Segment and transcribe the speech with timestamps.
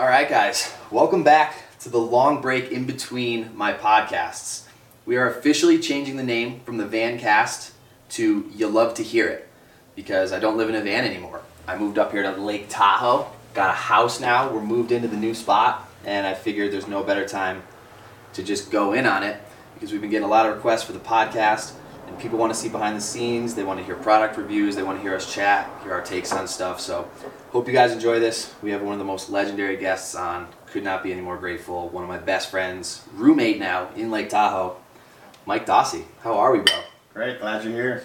[0.00, 4.62] All right, guys, welcome back to the long break in between my podcasts.
[5.04, 7.74] We are officially changing the name from the Van Cast
[8.12, 9.46] to You Love to Hear It
[9.94, 11.42] because I don't live in a van anymore.
[11.68, 14.50] I moved up here to Lake Tahoe, got a house now.
[14.50, 17.62] We're moved into the new spot, and I figured there's no better time
[18.32, 19.38] to just go in on it
[19.74, 21.72] because we've been getting a lot of requests for the podcast
[22.10, 24.82] and people want to see behind the scenes they want to hear product reviews they
[24.82, 26.80] want to hear us chat hear our takes on stuff.
[26.80, 27.08] So
[27.50, 28.54] hope you guys enjoy this.
[28.62, 30.48] We have one of the most legendary guests on.
[30.66, 31.88] Could not be any more grateful.
[31.88, 34.76] One of my best friends roommate now in lake tahoe
[35.46, 36.04] mike Dawsy.
[36.22, 36.80] How are we bro?
[37.14, 38.02] Great, glad you're here.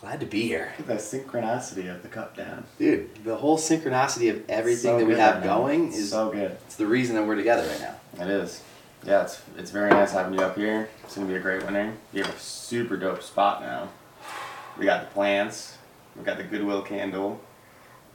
[0.00, 0.72] glad to be here.
[0.86, 2.64] The synchronicity of the cup down.
[2.78, 6.52] dude the whole synchronicity of everything So that we have going is so good.
[6.66, 8.24] it's the reason that we're together right now.
[8.24, 8.62] It is.
[9.04, 10.88] Yeah, it's it's very nice having you up here.
[11.04, 11.94] It's gonna be a great winter.
[12.12, 13.88] You have a super dope spot now.
[14.78, 15.76] We got the plants.
[16.16, 17.40] We got the Goodwill candle.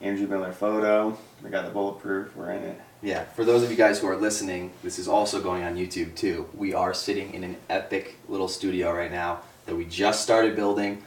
[0.00, 1.16] Andrew Miller photo.
[1.42, 2.36] We got the bulletproof.
[2.36, 2.80] We're in it.
[3.02, 6.14] Yeah, for those of you guys who are listening, this is also going on YouTube
[6.14, 6.48] too.
[6.54, 11.02] We are sitting in an epic little studio right now that we just started building.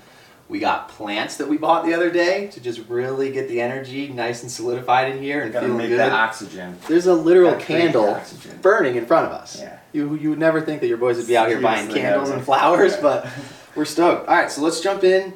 [0.50, 4.08] We got plants that we bought the other day to just really get the energy
[4.08, 6.00] nice and solidified in here and Gotta feeling make good.
[6.00, 6.78] that oxygen.
[6.88, 8.58] There's a literal Gotta create candle oxygen.
[8.62, 9.60] burning in front of us.
[9.60, 9.80] Yeah.
[9.92, 12.30] You you would never think that your boys would be out here buying Seriously, candles
[12.30, 13.02] and flowers, Yeah.
[13.02, 13.28] but
[13.76, 14.28] we're stoked.
[14.30, 15.34] All right, so let's jump in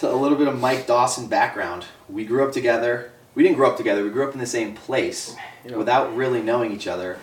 [0.00, 1.86] to a little bit of Mike Dawson background.
[2.10, 3.12] We grew up together.
[3.34, 4.02] We didn't grow up together.
[4.04, 7.18] We grew up in the same place You know, without really knowing each other.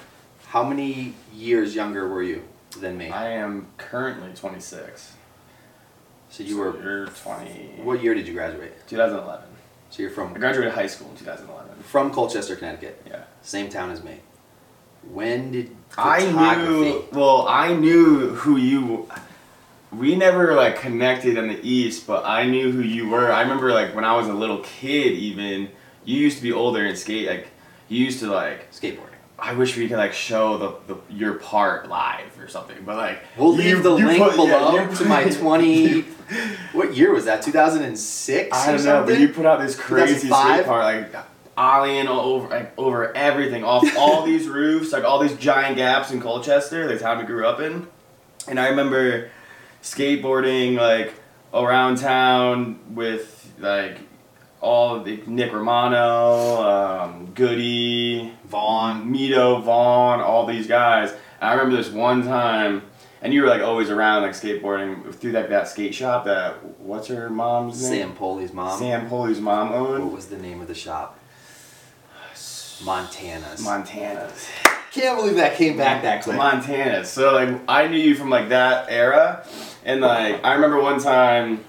[0.48, 2.44] How many years younger were you
[2.80, 3.10] than me?
[3.12, 5.14] I am currently 26.
[6.38, 6.80] So you were.
[6.84, 7.82] You're 20.
[7.82, 8.74] What year did you graduate?
[8.88, 9.44] 2011.
[9.90, 11.82] So you're from I graduated high school in 2011.
[11.82, 13.24] from Colchester, Connecticut, Yeah.
[13.42, 14.20] same town as me.
[15.12, 16.72] When did I photography?
[16.74, 17.06] knew.
[17.12, 19.10] Well, I knew who you.
[19.92, 23.32] We never like connected in the east, but I knew who you were.
[23.32, 25.70] I remember like when I was a little kid, even
[26.06, 27.28] you used to be older and skate.
[27.28, 27.48] Like
[27.90, 28.72] you used to like.
[28.72, 29.17] skateboarding.
[29.40, 33.20] I wish we could like show the, the your part live or something, but like
[33.38, 36.02] We'll you- leave the you link put- below you to my 20.
[36.73, 37.42] what year was that?
[37.44, 38.56] 2006?
[38.58, 40.56] I don't know, but you put out this crazy 2005?
[40.56, 41.26] skate part, like
[41.58, 46.11] ollieing all over, like over everything, off all these roofs, like all these giant gaps
[46.11, 47.88] in Colchester, the town we grew up in.
[48.48, 49.30] And I remember
[49.84, 51.14] skateboarding like
[51.54, 54.00] around town with like
[54.62, 61.12] all of the Nick Romano, um, Goody, Vaughn, Mito, Vaughn, all these guys.
[61.12, 62.84] And I remember this one time,
[63.22, 67.08] and you were like always around like skateboarding through that that skate shop that what's
[67.08, 67.92] her mom's name?
[67.92, 68.80] Sam Poli's mom.
[68.80, 70.04] Sam Polly's mom owned.
[70.06, 71.20] What was the name of the shop?
[72.84, 73.64] Montana's.
[73.64, 74.48] Montana's.
[74.92, 76.38] Can't believe that came back that quick.
[76.38, 77.06] Montana.
[77.06, 79.46] So like I knew you from like that era,
[79.84, 81.64] and like I remember one time,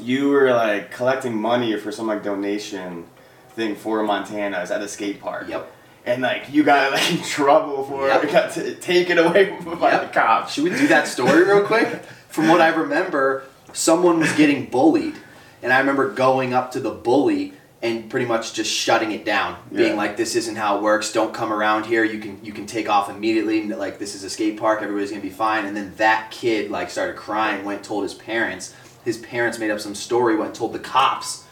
[0.00, 3.04] you were like collecting money for some like donation
[3.50, 5.46] thing for Montana's at a skate park.
[5.48, 5.70] Yep.
[6.06, 8.24] And like you got like in trouble for Yep.
[8.24, 10.02] it, got t- taken away by Yep.
[10.02, 10.52] the cops.
[10.54, 12.02] Should we do that story real quick?
[12.28, 15.14] From what I remember, someone was getting bullied,
[15.62, 19.56] and I remember going up to the bully and pretty much just shutting it down,
[19.72, 19.94] being Yeah.
[19.96, 21.12] like, "This isn't how it works.
[21.12, 22.02] Don't come around here.
[22.02, 23.62] You can you can take off immediately.
[23.68, 24.80] Like this is a skate park.
[24.82, 27.64] Everybody's gonna be fine." And then that kid like started crying.
[27.64, 28.74] Went told his parents.
[29.04, 30.40] His parents made up some story.
[30.40, 31.44] And told the cops.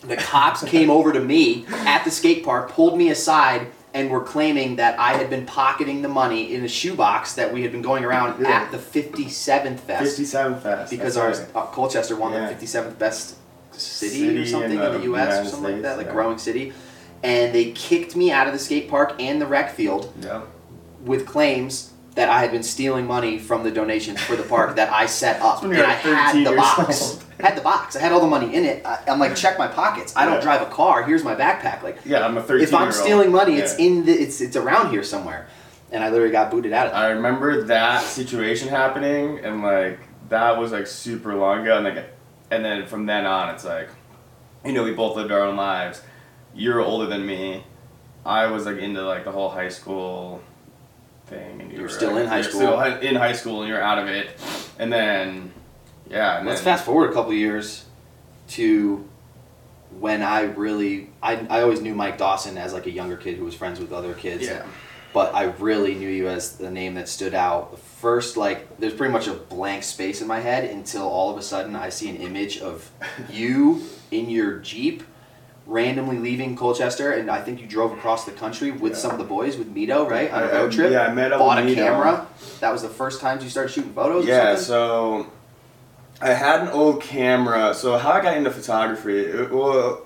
[0.00, 4.20] The cops came over to me at the skate park, pulled me aside, and were
[4.20, 7.82] claiming that I had been pocketing the money in a shoebox that we had been
[7.82, 8.50] going around Yeah.
[8.50, 10.18] at the 57th Fest.
[10.20, 10.90] 57th Fest.
[10.90, 11.46] because our right.
[11.54, 12.46] uh, Colchester won Yeah.
[12.46, 13.36] the 57th best
[13.72, 15.28] city, City or something in the the, U.S.
[15.28, 16.12] or United something like that, like yeah.
[16.12, 16.72] growing city.
[17.22, 20.12] And they kicked me out of the skate park and the rec field
[21.02, 24.90] with claims that I had been stealing money from the donations for the park that
[24.92, 27.02] I set up, and I had the box.
[27.12, 27.22] old.
[27.38, 27.94] Had the box.
[27.94, 28.84] I had all the money in it.
[28.86, 30.14] I, I'm like, check my pockets.
[30.16, 30.40] I don't Yeah.
[30.40, 31.02] drive a car.
[31.04, 31.82] Here's my backpack.
[31.82, 34.90] Like, Yeah, I'm a 13 if I'm stealing money, it's in the it's it's around
[34.90, 35.46] here somewhere.
[35.92, 37.00] And I literally got booted out of there.
[37.02, 39.98] I remember that situation happening, and like
[40.30, 42.08] that was like super long ago, and like,
[42.50, 43.90] and then from then on, it's like,
[44.64, 46.02] you know, we both lived our own lives.
[46.54, 47.64] You're older than me.
[48.24, 50.40] I was like into like the whole high school
[51.26, 52.60] thing, and you, You were still like, in high school.
[52.60, 54.30] Still in high school, and you're out of it,
[54.78, 55.52] and then,
[56.08, 56.38] yeah.
[56.38, 57.84] And Let's then, fast forward a couple years
[58.48, 59.06] to
[59.98, 63.44] when I really I, I always knew Mike Dawson as like a younger kid who
[63.44, 64.44] was friends with other kids.
[64.44, 64.64] Yeah.
[65.12, 67.70] But I really knew you as the name that stood out.
[67.70, 71.38] The first like there's pretty much a blank space in my head until all of
[71.38, 72.90] a sudden I see an image of
[73.30, 75.02] you in your Jeep
[75.66, 78.98] randomly leaving Colchester and I think you drove across the country with Yeah.
[78.98, 80.30] some of the boys with Mito, right?
[80.32, 80.92] On a road trip.
[80.92, 81.74] yeah, I met up Bought a Mito.
[81.74, 82.26] camera.
[82.60, 85.26] That was the first time you started shooting photos Yeah, so
[86.22, 87.74] I had an old camera.
[87.74, 90.02] So how I got into photography, it, well,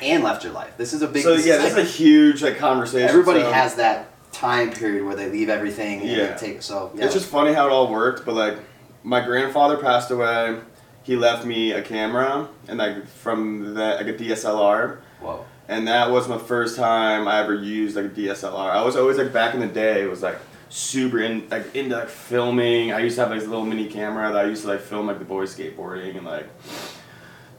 [0.00, 0.76] and left your life.
[0.76, 1.24] This is a big.
[1.24, 3.08] so yeah, is this is a huge like conversation.
[3.08, 6.26] everybody so- has that time period where they leave everything and Yeah.
[6.28, 6.90] they take so.
[6.94, 7.04] Yeah.
[7.06, 8.58] It's just funny how it all worked, but like
[9.02, 10.58] my grandfather passed away.
[11.04, 15.44] He left me a camera and like from that like a DSLR, whoa.
[15.68, 18.70] and that was my first time I ever used like a DSLR.
[18.70, 20.38] I was always like back in the day, it was like
[20.70, 22.92] super in like into like filming.
[22.92, 25.06] I used to have like this little mini camera that I used to like film
[25.06, 26.48] like the boys skateboarding and like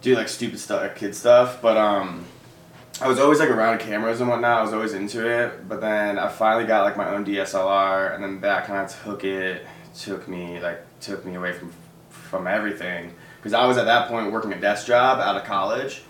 [0.01, 1.61] do like stupid stuff, like, kid stuff.
[1.61, 2.25] But um,
[3.01, 4.59] I was always like around cameras and whatnot.
[4.59, 5.67] I was always into it.
[5.67, 9.23] But then I finally got like my own DSLR, and then that kind of took
[9.23, 9.65] it,
[9.97, 11.71] took me like took me away from
[12.09, 13.13] from everything
[13.45, 16.01] because I was at that point working a desk job out of college,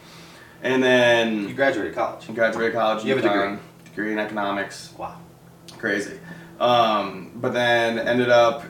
[0.63, 2.29] and then You graduated college.
[2.29, 3.03] You graduated college.
[3.03, 5.17] You have a UConn, degree in economics Wow.
[5.77, 6.17] crazy.
[6.61, 8.63] Um, but then ended up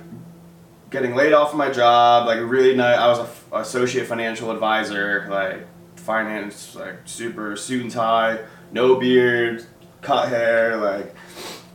[0.89, 2.25] getting laid off of my job.
[2.25, 2.97] Like really nice.
[2.97, 5.27] I was a f- associate financial advisor.
[5.29, 5.67] Like
[5.97, 8.39] finance, like super suit and tie,
[8.71, 9.63] no beard,
[10.01, 11.13] cut hair, like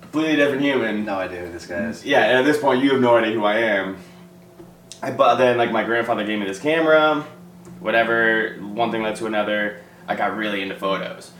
[0.00, 1.04] completely different human.
[1.04, 2.04] No idea who this guy is.
[2.04, 3.96] Yeah, and at this point, you have no idea who I am.
[5.02, 7.26] I but then like my grandfather gave me this camera,
[7.80, 8.56] whatever.
[8.60, 9.80] One thing led to another.
[10.06, 11.32] I got really into photos.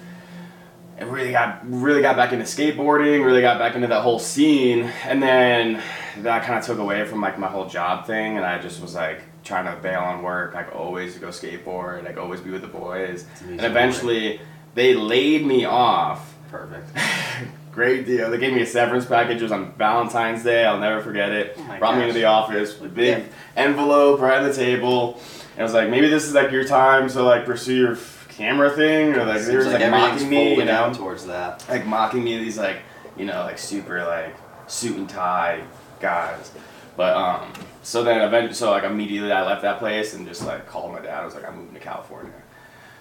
[0.99, 3.25] I really got really got back into skateboarding.
[3.25, 5.83] Really got back into that whole scene, and then
[6.19, 8.95] that kind of took away from like my whole job thing, and I just was
[8.95, 10.55] like trying to bail on work.
[10.55, 12.05] Like always go skateboard.
[12.05, 13.27] Like always be with the boys.
[13.43, 14.41] And eventually,
[14.75, 16.91] they laid me off Perfect.
[17.73, 18.31] Great deal.
[18.31, 19.39] They gave me a severance package.
[19.39, 20.65] It was on Valentine's Day.
[20.65, 21.55] I'll never forget it.
[21.57, 22.09] Oh Brought me gosh.
[22.09, 23.25] into the office with a big Yeah.
[23.57, 25.21] envelope right on the table.
[25.53, 28.27] And I was like, maybe this is like your time to like pursue your f-
[28.29, 31.65] camera thing, or like they were like like, mocking me, you know, towards that.
[31.69, 32.39] like mocking me.
[32.39, 32.79] These like
[33.17, 34.35] you know like super like
[34.67, 35.63] suit and tie
[36.01, 36.51] guys.
[36.97, 37.53] But um,
[37.83, 41.01] so then eventually, so like immediately I left that place and just like called my
[41.01, 41.23] dad.
[41.23, 42.33] I was like, I'm moving to California.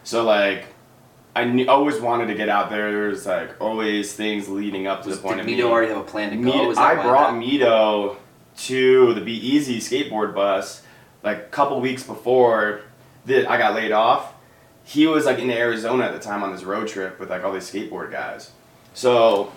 [0.04, 0.66] So like.
[1.40, 2.92] I knew, always wanted to get out there.
[2.92, 6.04] There's like always things leading up to Was, the point of Mito already have a
[6.04, 6.52] plan to go?
[6.52, 8.18] Mito- I brought that- Mito
[8.58, 10.84] to the Be Easy skateboard bus
[11.24, 12.82] like a couple weeks before
[13.26, 14.34] that I got laid off.
[14.84, 17.54] He was like in Arizona at the time on this road trip with like all
[17.54, 18.52] these skateboard guys.
[18.94, 19.52] So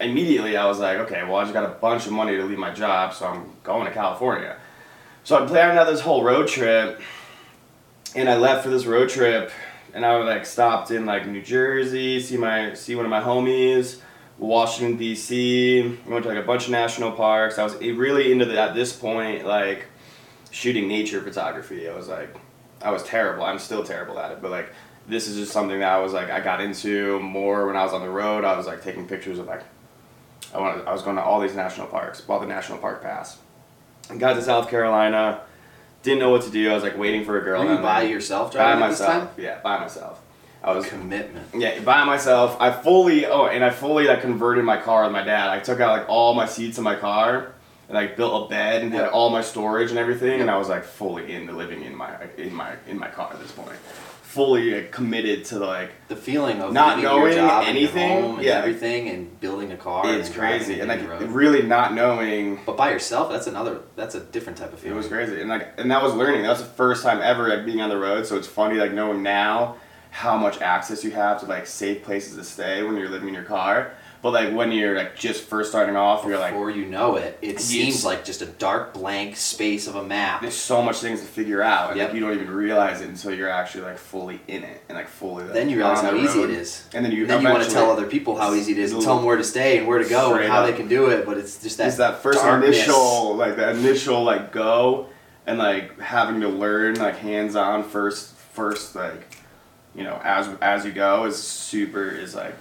[0.00, 2.58] immediately I was like, okay, well I just got a bunch of money to leave
[2.58, 4.56] my job, so I'm going to California.
[5.24, 7.00] So I planned out this whole road trip,
[8.14, 9.50] and I left for this road trip,
[9.94, 14.00] and I like stopped in like New Jersey, see my see one of my homies,
[14.38, 15.98] Washington D.C.
[16.06, 17.58] Went to like a bunch of national parks.
[17.58, 19.86] I was really into the, at this point like
[20.50, 21.88] shooting nature photography.
[21.88, 22.36] I was like,
[22.82, 23.44] I was terrible.
[23.44, 24.72] I'm still terrible at it, but like
[25.06, 27.92] this is just something that I was like I got into more when I was
[27.92, 28.44] on the road.
[28.44, 29.62] I was like taking pictures of like
[30.52, 33.38] I wanted, I was going to all these national parks, bought the national park pass.
[34.10, 35.40] And got to South Carolina,
[36.04, 36.70] didn't know what to do.
[36.70, 37.64] I was like waiting for a girl.
[37.64, 38.10] Were you by there.
[38.10, 39.34] yourself by driving this myself?
[39.36, 40.20] Yeah, by myself.
[40.62, 41.46] I was Commitment.
[41.54, 42.56] yeah, by myself.
[42.60, 45.48] I fully oh, and I fully like converted my car with my dad.
[45.48, 47.54] I took out like all my seats in my car
[47.88, 50.40] and like built a bed and had all my storage and everything.
[50.40, 53.40] And I was like fully into living in my in my in my car at
[53.40, 53.76] this point.
[54.34, 58.34] Fully like, committed to like The feeling of Not knowing job and your anything, home
[58.36, 58.58] and yeah.
[58.58, 60.02] everything, and building a car.
[60.12, 61.02] it's crazy and like
[61.32, 63.82] really not knowing But by yourself, that's another.
[63.94, 64.96] That's a different type of feeling.
[64.96, 66.42] It was crazy, and like, and that was learning.
[66.42, 68.26] That was the first time ever like being on the road.
[68.26, 69.76] So it's funny like knowing now
[70.10, 73.34] how much access you have to like safe places to stay when you're living in
[73.34, 73.92] your car.
[74.24, 77.36] But like when you're like just first starting off, you're like, Before you know it,
[77.42, 80.40] it seems like just a dark blank space of a map.
[80.40, 82.08] there's so much things to figure out, and Yep.
[82.08, 85.08] like you don't even realize it until you're actually like fully in it and like
[85.08, 85.44] fully.
[85.44, 86.48] Like, Then you realize how easy road.
[86.48, 86.86] it is.
[86.94, 88.92] And then you And then you want to tell other people how easy it is
[88.94, 90.70] and tell them where to stay and where to go and how up.
[90.70, 91.26] they can do it.
[91.26, 92.76] But it's just that It's that first darkness.
[92.78, 95.08] initial like the initial like go
[95.46, 99.36] and like having to learn like hands on first first like
[99.94, 102.54] you know as as you go is super is like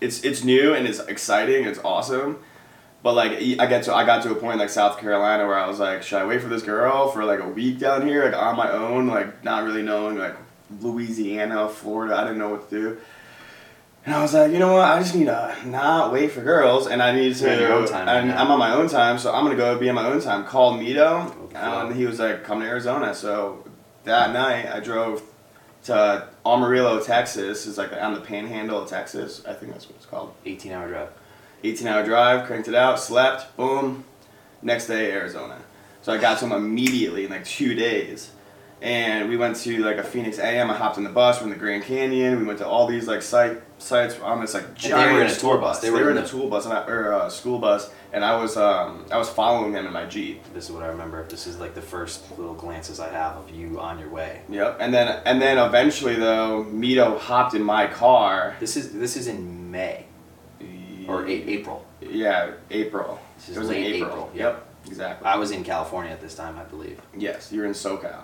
[0.00, 2.38] it's it's new and it's exciting it's awesome
[3.02, 5.66] but like I get to I got to a point like South Carolina where I
[5.66, 8.34] was like should I wait for this girl for like a week down here like
[8.34, 10.36] on my own like not really knowing like
[10.80, 12.98] Louisiana Florida I didn't know what to do
[14.06, 14.88] and I was like, you know what?
[14.88, 17.44] I just need to not wait for girls, and I need to.
[17.44, 18.32] You're on your own time and.
[18.32, 20.46] I'm on my own time, so I'm gonna go be on my own time.
[20.46, 21.58] Call Mito, Okay.
[21.58, 23.64] and he was like, "Come to Arizona." So
[24.04, 25.22] that night, I drove
[25.84, 27.66] to Amarillo, Texas.
[27.66, 29.42] It's like on the Panhandle of Texas.
[29.46, 30.32] I think that's what it's called.
[30.44, 31.08] 18 hour drive.
[31.64, 34.04] 18 hour drive, cranked it out, slept, boom.
[34.62, 35.58] Next day, Arizona.
[36.02, 38.30] So I got to him immediately in like two days.
[38.80, 40.70] And we went to like a Phoenix AM.
[40.70, 41.40] I hopped in the bus.
[41.40, 42.38] We're in the Grand Canyon.
[42.38, 45.26] We went to all these like site sites on this like they giant were in
[45.26, 45.80] a tour bus.
[45.80, 48.56] They, were in a tour bus and I, or a school bus, and I was
[48.56, 50.42] um I was following them in my Jeep.
[50.54, 51.24] This is what I remember.
[51.28, 54.42] This is like the first little glances I have of you on your way.
[54.48, 54.78] Yep.
[54.80, 58.56] And then and then eventually though, Mito hopped in my car.
[58.60, 60.06] This is this is in May
[61.08, 61.84] or a- April.
[62.00, 63.18] Yeah, April.
[63.36, 64.10] This is it was late in April.
[64.10, 64.64] April, Yep.
[64.86, 65.26] Exactly.
[65.26, 67.00] I was in California at this time, I believe.
[67.16, 68.22] Yes, you're in SoCal.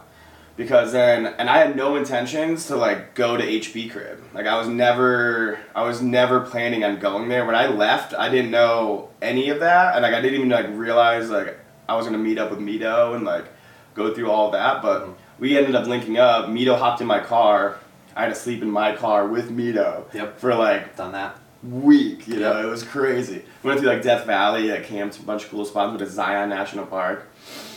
[0.57, 4.23] Because then, and I had no intentions to like go to HB crib.
[4.33, 7.45] Like I was never, I was never planning on going there.
[7.45, 10.67] When I left, I didn't know any of that, and like I didn't even like
[10.71, 11.59] realize like
[11.89, 13.47] I was gonna meet up with Mito and like
[13.95, 14.81] go through all that.
[14.81, 15.15] But Mhm.
[15.41, 16.47] we ended up linking up.
[16.47, 17.79] Mito hopped in my car.
[18.15, 20.39] I had to sleep in my car with Mito Yep.
[20.39, 21.37] for like Done that.
[21.65, 22.29] week.
[22.29, 22.65] You know, Yep.
[22.65, 23.43] it was crazy.
[23.65, 25.89] We went through like Death Valley, like camped a bunch of cool spots.
[25.89, 27.27] Went to Zion National Park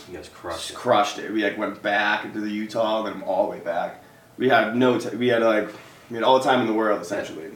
[0.08, 0.76] You guys crushed just it.
[0.76, 1.32] crushed it.
[1.32, 4.02] We like went back into the Utah, then all the way back.
[4.36, 5.68] We had no, t- we had like,
[6.10, 7.50] we had all the time in the world essentially.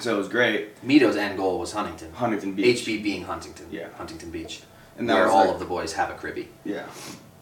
[0.00, 0.80] So it was great.
[0.82, 2.12] Mito's end goal was Huntington.
[2.12, 2.84] Huntington Beach.
[2.84, 3.66] HB being Huntington.
[3.70, 3.88] Yeah.
[3.96, 4.62] Huntington Beach.
[4.98, 6.48] And that where all like- of the boys have a cribby.
[6.64, 6.86] Yeah.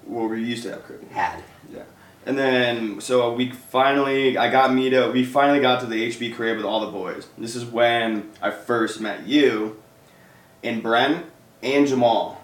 [0.07, 1.07] Well, we used to have cribby.
[1.09, 1.43] Had.
[1.73, 1.83] Yeah.
[2.25, 5.13] And then so we finally, I got Mito.
[5.13, 7.27] We finally got to the HB crib with all the boys.
[7.39, 9.81] This is when I first met you,
[10.63, 11.25] and Brent
[11.63, 12.38] and Jamal,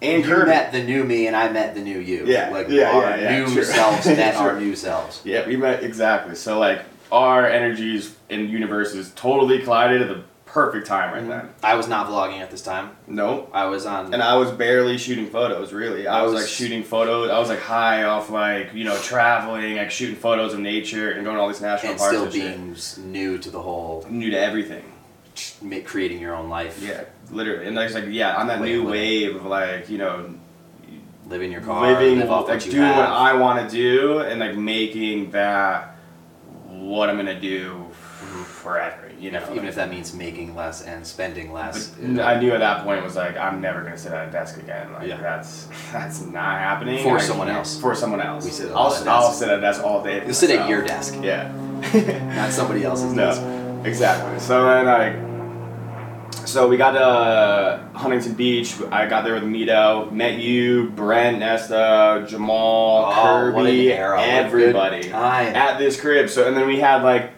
[0.00, 2.24] and you met the new me and I met the new you.
[2.26, 3.64] Yeah, Like yeah, our yeah, yeah, new true.
[3.64, 5.20] selves met our new selves.
[5.24, 6.34] Yeah, we met exactly.
[6.34, 10.22] So like our energies and universes totally collided at the
[10.52, 11.30] perfect time right mm-hmm.
[11.30, 11.48] then.
[11.62, 12.90] I was not vlogging at this time.
[13.06, 13.50] Nope.
[13.54, 16.06] I was on And I was barely shooting photos, really.
[16.06, 17.30] I I was was- like shooting photos.
[17.30, 21.24] I was like high off like you know traveling, like shooting photos of nature and
[21.24, 24.30] going to all these national and parks still and being new to the whole new
[24.30, 24.84] to everything.
[25.86, 26.82] creating your own life.
[26.82, 27.66] Yeah, literally.
[27.66, 30.34] And there's like yeah, on that Way new wave of like you know
[31.26, 32.96] living your car, living, live off like what you doing have.
[32.96, 35.96] what I want to do, and like making that
[36.68, 38.42] what I'm gonna do mm-hmm.
[38.42, 39.10] forever.
[39.18, 41.90] You know, Even if that means making less and spending less.
[41.90, 44.28] But uh, I knew at that point it was like I'm never gonna sit at
[44.28, 44.92] a desk again.
[44.92, 45.18] Like Yeah.
[45.18, 47.02] that's that's not happening.
[47.04, 47.80] For I someone else.
[47.80, 48.44] For someone else.
[48.44, 50.20] We sit at I'll, I'll sit at a desk all day.
[50.20, 51.52] for You sit at your desk, Yeah.
[52.34, 53.42] not somebody else's desk.
[53.42, 53.82] no.
[53.84, 54.38] Exactly.
[54.40, 55.31] So then I.
[56.46, 58.74] So we got to Huntington Beach.
[58.90, 60.10] I got there with Mito.
[60.12, 64.16] Met you, Brent, Nesta, Jamal, Oh, Kirby, era.
[64.16, 66.28] What a good everybody at this crib.
[66.28, 67.30] So and then we had like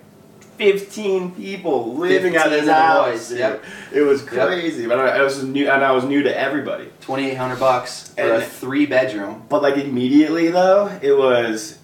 [0.59, 3.33] 15 people living at 15 this of the house.
[3.33, 3.65] yep.
[3.93, 4.31] It was Yep.
[4.49, 6.89] crazy, but I, I was new and I was new to everybody.
[7.01, 9.43] Twenty eight hundred bucks for a three bedroom.
[9.49, 11.79] But like immediately though, it was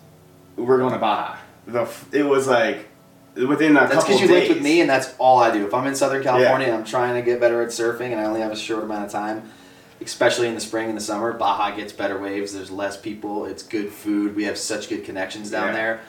[0.56, 1.36] we're going to Baja.
[1.66, 2.88] The it was like
[3.34, 4.48] within a That's couple because you days.
[4.48, 5.66] lived with me, and that's all I do.
[5.66, 8.24] If I'm in Southern California and I'm trying to get better at surfing, and I
[8.24, 9.50] only have a short amount of time,
[10.00, 12.52] especially in the spring and the summer, Baja gets better waves.
[12.54, 13.44] There's less people.
[13.46, 14.34] It's good food.
[14.34, 15.72] We have such good connections down Yeah.
[15.72, 16.00] there.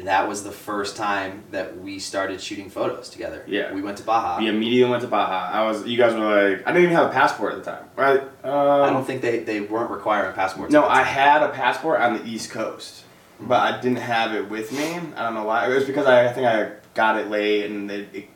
[0.00, 3.42] That was the first time that we started shooting photos together.
[3.46, 3.72] Yeah.
[3.72, 4.38] we went to Baja.
[4.38, 5.50] We immediately went to Baja.
[5.50, 7.84] I was, you guys were like, I didn't even have a passport at the time,
[7.96, 8.20] right?
[8.44, 10.70] Um, I don't think they, they weren't requiring passports.
[10.70, 13.04] No, I had a passport on the East Coast,
[13.40, 14.94] but I didn't have it with me.
[15.16, 15.70] I don't know why.
[15.70, 18.28] It was because I, I think I got it late and it, it,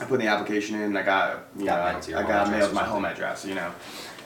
[0.00, 0.82] I put the application in.
[0.82, 3.54] and I got, you Got know, to your I got mailed my home address, you
[3.54, 3.72] know,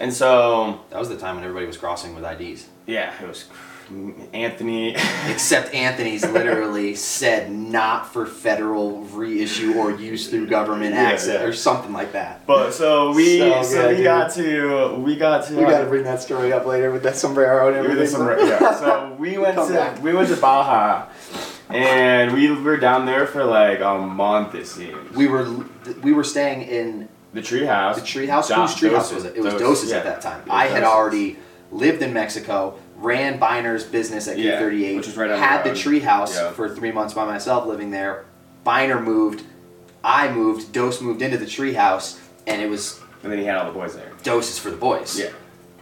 [0.00, 2.66] and so That was the time when everybody was crossing with IDs.
[2.86, 3.44] yeah, it was
[4.32, 4.90] Anthony.
[5.28, 11.46] Except Anthony's literally said not for federal reissue or use through government Yeah, access yeah.
[11.46, 12.46] or something like that.
[12.46, 14.04] But so we So so, we dude.
[14.04, 18.06] got to we got to bring that story up later with that sombrero and everything.
[18.06, 18.74] some- yeah.
[18.78, 20.02] So we went to back.
[20.02, 21.06] we went to Baja,
[21.68, 24.54] and we were down there for like a month.
[24.54, 25.14] It seems.
[25.16, 25.48] we were
[26.02, 27.94] we were staying in the treehouse.
[27.96, 28.52] the treehouse.
[28.52, 29.36] Whose treehouse was it?
[29.36, 29.96] It was Doses, Doses yeah.
[29.98, 30.42] at that time.
[30.50, 31.36] I had already
[31.72, 35.70] lived in Mexico, ran Biner's business at Yeah, K38, which was right the had the
[35.70, 35.78] road.
[35.78, 36.50] treehouse Yeah.
[36.52, 38.24] for three months by myself living there.
[38.66, 39.42] Biner moved,
[40.04, 43.66] I moved, Dose moved into the treehouse, and it was And then he had all
[43.66, 44.10] the boys there.
[44.22, 45.18] Dose is for the boys.
[45.18, 45.28] Yeah,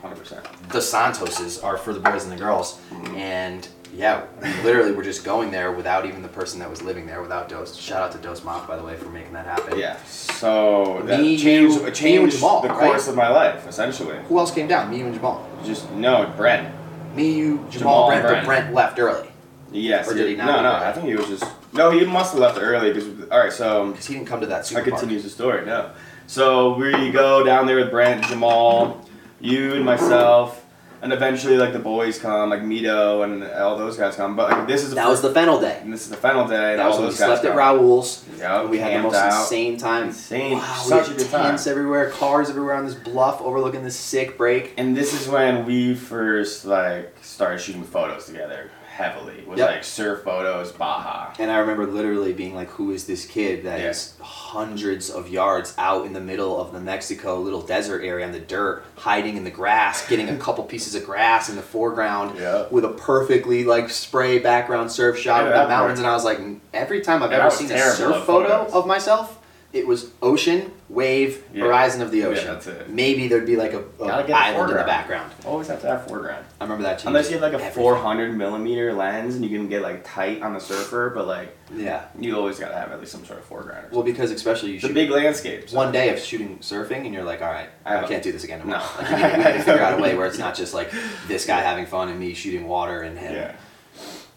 [0.01, 0.45] hundred percent.
[0.71, 3.17] the Santoses are for the boys and the girls, Mm-hmm.
[3.17, 4.23] and yeah,
[4.65, 7.75] literally we're just going there without even the person that was living there, without Dose.
[7.77, 9.79] Shout out to Dose Moff, by the way, for making that happen.
[9.79, 9.97] Yeah.
[10.05, 12.79] So that Me, changed you- changed Jamal, the right?
[12.79, 14.19] course of my life essentially.
[14.29, 14.91] Who else came down?
[14.91, 15.45] Me, and Jamal.
[15.65, 16.75] Just no Brent.
[17.15, 18.47] Me, you, Jamal, Jamal, Brent, but Brent.
[18.47, 19.29] Brent left early
[19.71, 20.11] Yes.
[20.11, 20.73] Or did he not No, no.
[20.73, 21.91] I think he was just no.
[21.91, 23.53] He must have left early because all right.
[23.53, 24.95] So um, because he didn't come to that I super park.
[25.01, 25.67] continues the story.
[25.67, 25.91] No.
[26.27, 29.07] So we go down there with Brent, Jamal,
[29.41, 30.65] you and myself.
[31.03, 34.35] And eventually like the boys come, like Mito and all those guys come.
[34.37, 35.79] But like this is the That was the fennel day.
[35.83, 36.71] and this is the final day.
[36.73, 37.59] And That was all when we those guys slept at come.
[37.59, 38.25] Raoul's.
[38.39, 39.41] Yeah, we had the most out.
[39.41, 40.09] insane time.
[40.09, 40.53] Insane.
[40.59, 41.59] Wow, Such we a had good time.
[41.69, 44.75] everywhere, cars everywhere on this bluff overlooking this sick break.
[44.77, 49.45] And this is when we first like started shooting photos together heavily.
[49.47, 49.71] Was Yep.
[49.71, 51.29] like surf photos, Baja.
[51.39, 54.27] And I remember literally being like, "Who is this kid that is Yeah.
[54.27, 58.41] hundreds of yards out in the middle of the Mexico little desert area on the
[58.41, 62.65] dirt, hiding in the grass, getting a couple pieces of grass in the foreground Yeah.
[62.73, 66.13] with a perfectly like spray background surf shot Yeah, of that the mountains?" And I
[66.15, 66.41] was like,
[66.75, 68.73] every time I've And I ever was seen a terrible surf at photo photos.
[68.75, 69.38] of myself,
[69.79, 71.65] it was ocean, wave, Yeah.
[71.65, 72.47] horizon of the Yeah, ocean.
[72.49, 72.91] that's it.
[72.91, 74.87] Maybe there'd be like a, a get the island in the foreground.
[74.87, 75.33] background.
[75.47, 76.45] Always have to have foreground.
[76.61, 76.99] I remember that.
[76.99, 77.09] Too.
[77.09, 77.75] Unless you have like a everything.
[77.83, 82.05] 400 millimeter lens and you can get like tight on the surfer, but like Yeah.
[82.19, 83.87] you always gotta have at least some sort of foreground.
[83.93, 85.73] Well, because especially you the shoot big landscapes.
[85.73, 88.45] one day of shooting surfing and you're like, all right, I I, can't do this
[88.45, 88.61] again.
[88.67, 88.79] No.
[88.79, 90.75] No, like, you need, we need to figure out a way where it's not just
[90.75, 90.91] like
[91.29, 93.35] this guy having fun and me shooting water and him.
[93.35, 93.53] Yeah.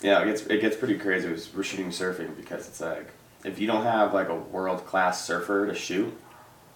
[0.01, 1.29] Yeah, it gets it gets pretty crazy.
[1.55, 3.07] We're shooting surfing because it's like
[3.43, 6.15] if you don't have like a world class surfer to shoot,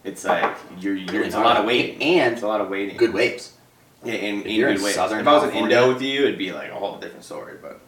[0.04, 2.02] it's like you're, you're it's a lot of waiting.
[2.02, 2.98] And it's a lot of waiting.
[2.98, 3.54] Good waves.
[4.04, 4.94] Yeah, If you're good in.
[4.94, 7.56] Southern if I was an Indo with you, it'd be like a whole different story.
[7.60, 7.80] But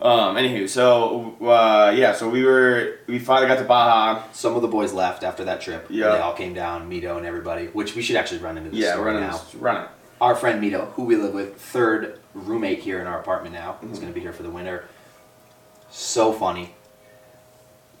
[0.00, 4.22] um, anywho, so uh, yeah, so we were we finally got to Baja.
[4.32, 5.86] Some of the boys left after that trip.
[5.90, 6.12] Yeah.
[6.12, 8.92] They all came down, Mito and everybody, which we should actually run into this Yeah,
[8.92, 9.40] story running now.
[9.58, 9.88] running.
[10.20, 13.92] Our friend Mito, who we live with, third roommate here in our apartment now, Mm-hmm.
[13.92, 14.88] is going to be here for the winter.
[15.90, 16.74] So funny.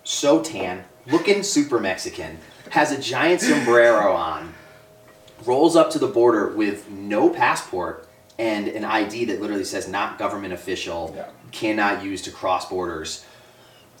[0.06, 0.84] So tan.
[1.08, 2.38] Looking super Mexican.
[2.70, 4.54] Has a giant sombrero on.
[5.44, 8.08] Rolls up to the border with no passport
[8.38, 11.24] and an ID that literally says not government official, Yeah.
[11.50, 13.24] cannot use to cross borders.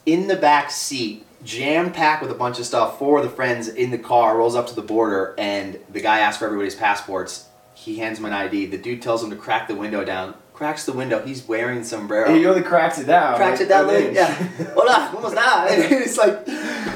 [0.04, 3.66] In the back seat, jam packed with a bunch of stuff, four of the friends
[3.66, 7.46] in the car, rolls up to the border, and the guy asks for everybody's passports.
[7.74, 8.66] He hands him an ID.
[8.66, 10.34] The dude tells him to crack the window down.
[10.56, 11.22] Cracks the window.
[11.22, 13.36] He's wearing sombrero He only cracks it down.
[13.36, 14.32] cracks like it down like, yeah.
[14.74, 15.66] Hola, ¿cómo está?
[15.70, 16.46] And it's like,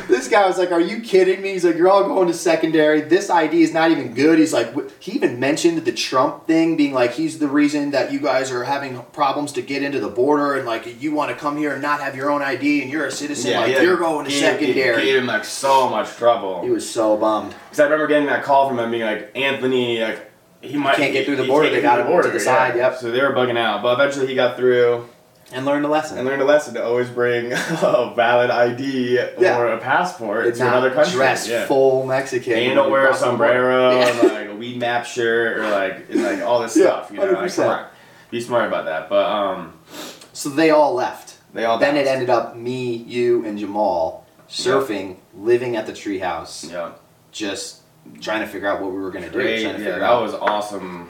[0.09, 1.51] this guy was like, are you kidding me?
[1.53, 3.03] He's like, you're all going to secondary.
[3.03, 4.39] This ID is not even good.
[4.39, 8.19] He's like, he even mentioned the Trump thing being like, he's the reason that you
[8.19, 11.59] guys are having problems to get into the border and like, you want to come
[11.59, 13.53] here and not have your own ID and you're a citizen.
[13.53, 15.03] like, he, you're going to gave- secondary.
[15.03, 16.63] Gave him like so much trouble.
[16.63, 17.55] he was so bummed.
[17.65, 20.30] Because I remember getting that call from him being like, Anthony, like,
[20.63, 22.77] he might can't get through the border, they get got through him to the side,
[22.77, 22.97] yep.
[22.97, 25.09] So they were bugging out, but eventually he got through
[25.53, 26.19] And learned a lesson.
[26.19, 29.59] and learned a lesson to always bring a valid ID Yeah.
[29.59, 31.15] or a passport Did to another country.
[31.15, 31.67] dress yeah.
[31.67, 32.53] full Mexican.
[32.55, 33.45] And you don't wear a cross the border.
[33.47, 34.09] sombrero Yeah.
[34.21, 37.11] and like a weed map shirt or like like all this Yeah, stuff.
[37.11, 37.57] You know, like, 100%.
[37.57, 37.87] come on,
[38.31, 39.09] be smart about that.
[39.09, 39.73] But um,
[40.33, 41.39] So they all left.
[41.55, 46.71] they all Then it ended up me, you, and Jamal surfing, living at the treehouse,
[46.71, 46.91] Yeah,
[47.33, 47.80] just
[48.21, 49.41] trying to figure out what we were gonna do.
[49.41, 51.09] Trying to Yeah, figure that out was awesome.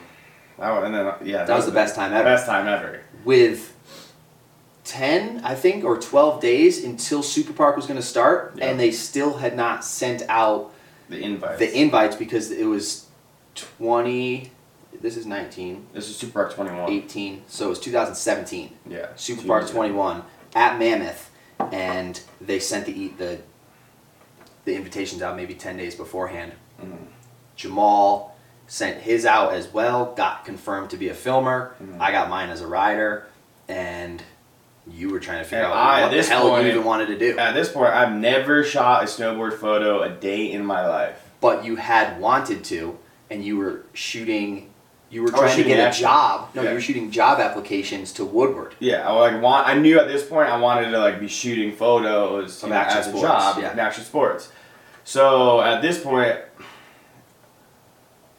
[0.59, 2.23] That was, and then uh, yeah, That was the best time ever.
[2.23, 3.01] Best time ever.
[3.25, 3.73] with
[4.83, 8.65] ten, I think, or twelve days until Super Park was gonna start, Yeah.
[8.65, 10.71] and they still had not sent out
[11.09, 11.57] The invite.
[11.59, 13.07] the invites because it was
[13.55, 14.51] twenty.
[15.01, 16.91] This is 19, this is Super Park 21.
[16.91, 18.69] 18, so it was 2017.
[18.87, 19.07] Yeah.
[19.15, 20.21] Super Park 21
[20.53, 21.31] at Mammoth,
[21.71, 23.39] and they sent the the
[24.65, 26.51] the invitations out maybe 10 days beforehand.
[26.83, 26.97] Mhm.
[27.55, 28.35] Jamal
[28.67, 31.73] sent his out as well, got confirmed to be a filmer.
[31.83, 31.99] Mhm.
[31.99, 33.27] I got mine as a rider,
[33.67, 34.23] and
[34.87, 36.83] you were trying to figure And out I, at what the hell point- you even
[36.83, 37.37] wanted to do.
[37.37, 41.21] At this point, I've never shot a snowboard photo a day in my life.
[41.39, 42.97] But you had wanted to,
[43.29, 44.67] and you were shooting.
[45.09, 46.03] You were trying to get a action.
[46.03, 46.49] job.
[46.53, 46.69] No, Yeah.
[46.69, 48.75] you were shooting job applications to Woodward.
[48.79, 49.67] Yeah, I like want.
[49.67, 53.07] I knew at this point I wanted to like be shooting photos Of know, as
[53.07, 53.73] a job yeah.
[53.77, 54.49] action sports.
[55.03, 56.37] So at this point,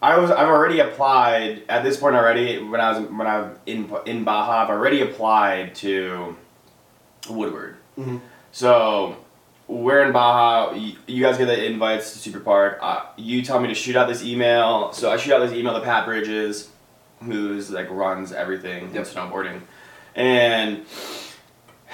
[0.03, 1.63] I was I've already applied.
[1.69, 5.01] At this point already, when I was when I was in in Baja, I've already
[5.01, 6.37] applied to
[7.31, 7.77] Woodward.
[7.97, 8.21] Mhm.
[8.51, 9.17] So
[9.69, 10.75] we're in Baja.
[11.07, 12.79] You, guys get the invites to Super Park.
[12.83, 14.93] Uh, you tell me to shoot out this email.
[14.93, 16.69] So I shoot out this email to Pat Bridges,
[17.23, 19.61] who's like runs everything in snowboarding,
[20.17, 20.85] and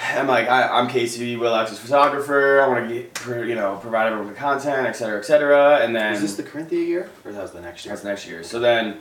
[0.00, 2.61] I'm like, I, I'm Casey Willax photographer.
[2.61, 5.78] I want to get, you know, provide everyone with content, et cetera, et cetera.
[5.78, 7.94] And then Is this the Carinthia year, or that was the next year?
[7.94, 8.42] that's next year.
[8.42, 8.98] So then,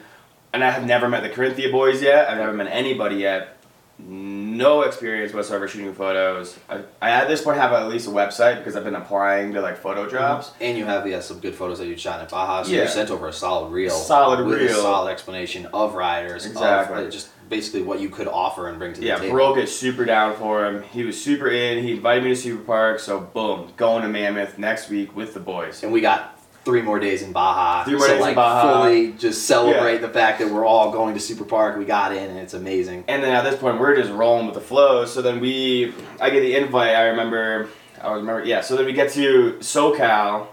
[0.53, 2.29] and I have never met the Carinthia boys yet.
[2.29, 3.53] I've never met anybody yet.
[3.99, 6.55] No experience whatsoever shooting photos.
[6.69, 9.61] I, I at this point have at least a website because I've been applying to
[9.61, 10.51] like photo jobs.
[10.61, 12.61] And you have yeah, some good photos that you shot at Baja.
[12.63, 13.89] So you sent over a solid reel.
[13.89, 14.71] Solid with reel.
[14.71, 16.45] A solid explanation of riders.
[16.45, 17.07] of, Exactly.
[17.07, 19.33] uh, just basically what you could offer and bring to the Yeah, table.
[19.35, 20.83] broke it super down for him.
[20.83, 21.83] He was super in.
[21.83, 22.99] He invited me to Super Park.
[22.99, 25.83] So boom, going to Mammoth next week with the boys.
[25.83, 26.33] And we got
[26.65, 27.85] three more days in Baja.
[27.85, 28.83] Three more so days in like Baja.
[28.83, 31.77] fully just celebrate the fact that we're all going to Super Park.
[31.77, 33.05] We got in and it's amazing.
[33.07, 35.05] And then at this point, we're just rolling with the flow.
[35.05, 36.95] So then we, I get the invite.
[36.95, 37.69] I remember,
[38.01, 38.61] I remember, yeah.
[38.61, 40.47] So then we get to SoCal,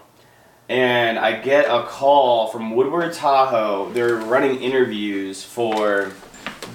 [0.69, 3.91] and I get a call from Woodward Tahoe.
[3.91, 6.11] They're running interviews for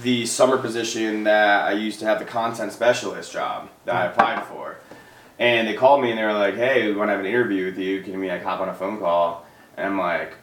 [0.03, 4.45] the summer position that I used to have the content specialist job that I applied
[4.47, 4.77] for.
[5.39, 7.67] And they called me and they were like, "Hey, we want to have an interview
[7.67, 8.03] with you.
[8.03, 10.35] Can we like hop on a phone call?" And I'm like,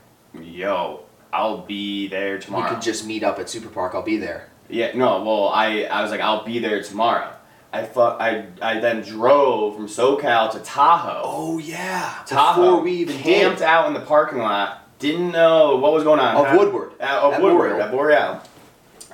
[0.42, 3.94] "Yo, I'll be there We tomorrow." could just meet up at Super Park.
[3.94, 4.50] I'll be there.
[4.70, 7.32] Yeah, no, well, I, I was like, I'll be there tomorrow.
[7.72, 11.22] I thought I, I then drove from SoCal to Tahoe.
[11.24, 12.24] Oh yeah.
[12.26, 12.62] Tahoe.
[12.62, 13.66] Before we even camped did.
[13.66, 14.84] out in the parking lot.
[15.00, 16.44] Didn't know what was going on.
[16.44, 17.00] Of Woodward.
[17.00, 17.70] Of Woodward.
[17.70, 17.82] Boreal.
[17.84, 18.42] At Boreal.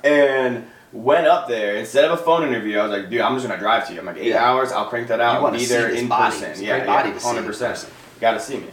[0.04, 1.74] And went up there.
[1.76, 3.94] Instead of a phone interview, I was like, dude, I'm just going to drive to
[3.94, 3.98] you.
[4.00, 4.44] I'm like, eight Yeah.
[4.44, 5.42] hours, I'll crank that out.
[5.52, 6.30] You be there in body.
[6.36, 6.50] person.
[6.52, 7.44] It's yeah, body yeah, to see 100%.
[7.58, 7.90] person.
[8.20, 8.68] Got to see me.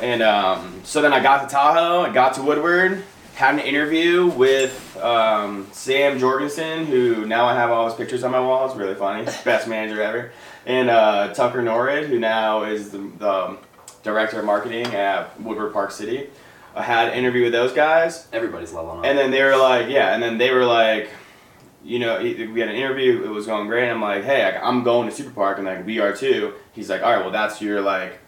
[0.00, 3.04] And um, so then I got to Tahoe, I got to Woodward,
[3.34, 8.30] had an interview with um, Sam Jorgensen, who now I have all his pictures on
[8.30, 8.66] my wall.
[8.66, 9.24] It's really funny.
[9.44, 10.32] Best manager ever.
[10.64, 13.58] And uh, Tucker Norrid, who now is the, the
[14.02, 16.28] director of marketing at Woodward Park City.
[16.76, 18.28] I had an interview with those guys.
[18.32, 19.04] Everybody's leveling up.
[19.06, 21.08] And then they were like, yeah, and then they were like,
[21.82, 23.84] you know, we had an interview, it was going great.
[23.84, 26.52] And I'm like, hey, I'm going to Super Park, and like, we are too.
[26.72, 28.18] He's like, all right, well, that's your, like,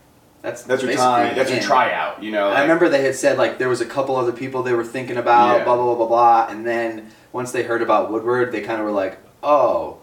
[0.41, 2.49] that's that's your time, that's your tryout, you know?
[2.49, 5.17] I remember they had said like there was a couple other people they were thinking
[5.17, 5.65] about, Yeah.
[5.65, 8.87] blah blah blah blah blah, and then once they heard about Woodward, they kind of
[8.87, 9.99] were like, oh,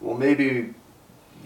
[0.00, 0.72] well maybe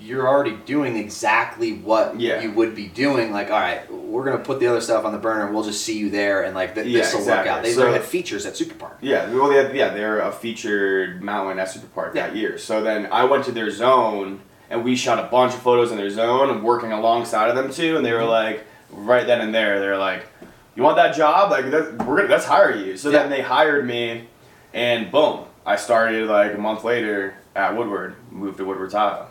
[0.00, 2.40] you're already doing exactly what Yeah.
[2.40, 3.32] you would be doing.
[3.32, 5.84] Like, all right, we're gonna put the other stuff on the burner, and we'll just
[5.84, 7.62] see you there, and like th- Yeah, this will work out.
[7.62, 8.98] They So- had features at Super Park.
[9.00, 12.58] Yeah, well, they had, yeah, they're a featured mountain at Super Park that year.
[12.58, 15.96] So then I went to their zone, and we shot a bunch of photos in
[15.96, 17.96] their zone, and working alongside of them too.
[17.96, 18.22] And they Mm-hmm.
[18.22, 20.26] were like, right then and there, they're like,
[20.74, 21.50] "You want that job?
[21.50, 24.28] Like, that, we're gonna let's hire you." So then they hired me,
[24.72, 29.26] and boom, I started like a month later at Woodward, moved to Woodward Tahoe.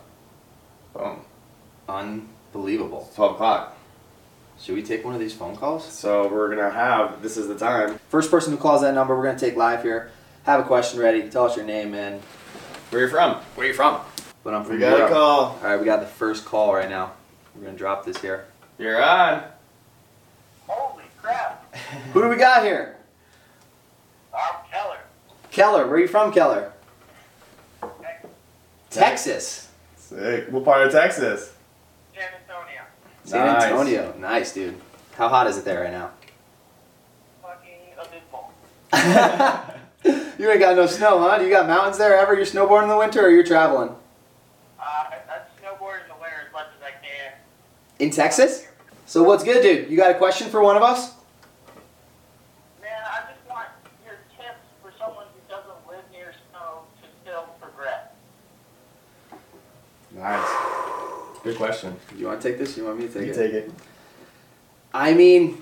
[0.98, 1.22] Boom,
[1.88, 3.10] Unbelievable.
[3.16, 3.78] twelve o'clock.
[4.60, 5.86] Should we take one of these phone calls?
[5.88, 8.00] So we're gonna have this is the time.
[8.10, 10.12] First person who calls that number, we're gonna take live here.
[10.44, 11.30] Have a question ready.
[11.30, 12.22] Tell us your name and
[12.90, 13.36] Where you're from?
[13.56, 14.02] where you from.
[14.44, 15.40] But I'm from We got a call.
[15.42, 17.12] All right, we got the first call right now.
[17.56, 18.46] We're gonna drop this here.
[18.80, 19.44] You're on.
[20.68, 21.76] Holy crap!
[22.14, 22.98] Who do we got here?
[24.34, 24.98] I'm Keller.
[25.52, 25.86] Keller.
[25.86, 26.72] Where are you from, Keller?
[28.90, 29.67] Texas.
[30.08, 30.48] Sick.
[30.52, 31.54] What part of Texas?
[32.16, 32.82] San Antonio.
[33.26, 33.64] San Nice.
[33.64, 34.14] Antonio.
[34.20, 34.76] Nice, dude.
[35.18, 36.12] How hot is it there right now?
[37.42, 38.54] Fucking abysmal.
[40.40, 41.42] you ain't got no snow, huh?
[41.42, 42.34] You got mountains there ever?
[42.36, 43.90] You're snowboarding in the winter or you're traveling?
[44.80, 47.34] Uh, I, I snowboard in the winter as much as I can.
[48.00, 48.66] In Texas?
[49.08, 49.90] So what's good, dude?
[49.92, 51.12] You got a question for one of us?
[52.82, 53.68] Man, I just want
[54.06, 58.06] your tips for someone who doesn't live near snow to still progress.
[60.18, 60.50] Nice.
[61.44, 61.96] Good question.
[62.10, 62.76] Do you want to take this?
[62.76, 63.36] You want me to take You it?
[63.36, 63.72] take it.
[64.94, 65.62] I mean,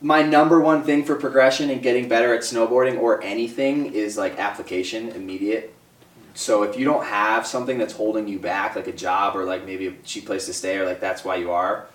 [0.00, 4.38] my number one thing for progression and getting better at snowboarding or anything is like
[4.38, 5.74] application immediate.
[6.34, 9.64] So if you don't have something that's holding you back, like a job or like
[9.64, 11.86] maybe a cheap place to stay or like that's why you are,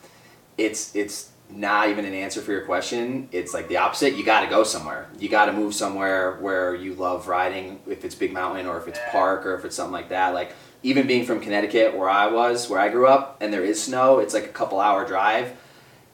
[0.57, 3.29] it's it's not even an answer for your question.
[3.31, 4.15] It's like the opposite.
[4.15, 5.07] You got to go somewhere.
[5.19, 7.81] You got to move somewhere where you love riding.
[7.88, 10.34] If it's big mountain or if it's park or if it's something like that.
[10.34, 13.81] Like even being from Connecticut, where I was, where I grew up, and there is
[13.83, 15.55] snow, it's like a couple hour drive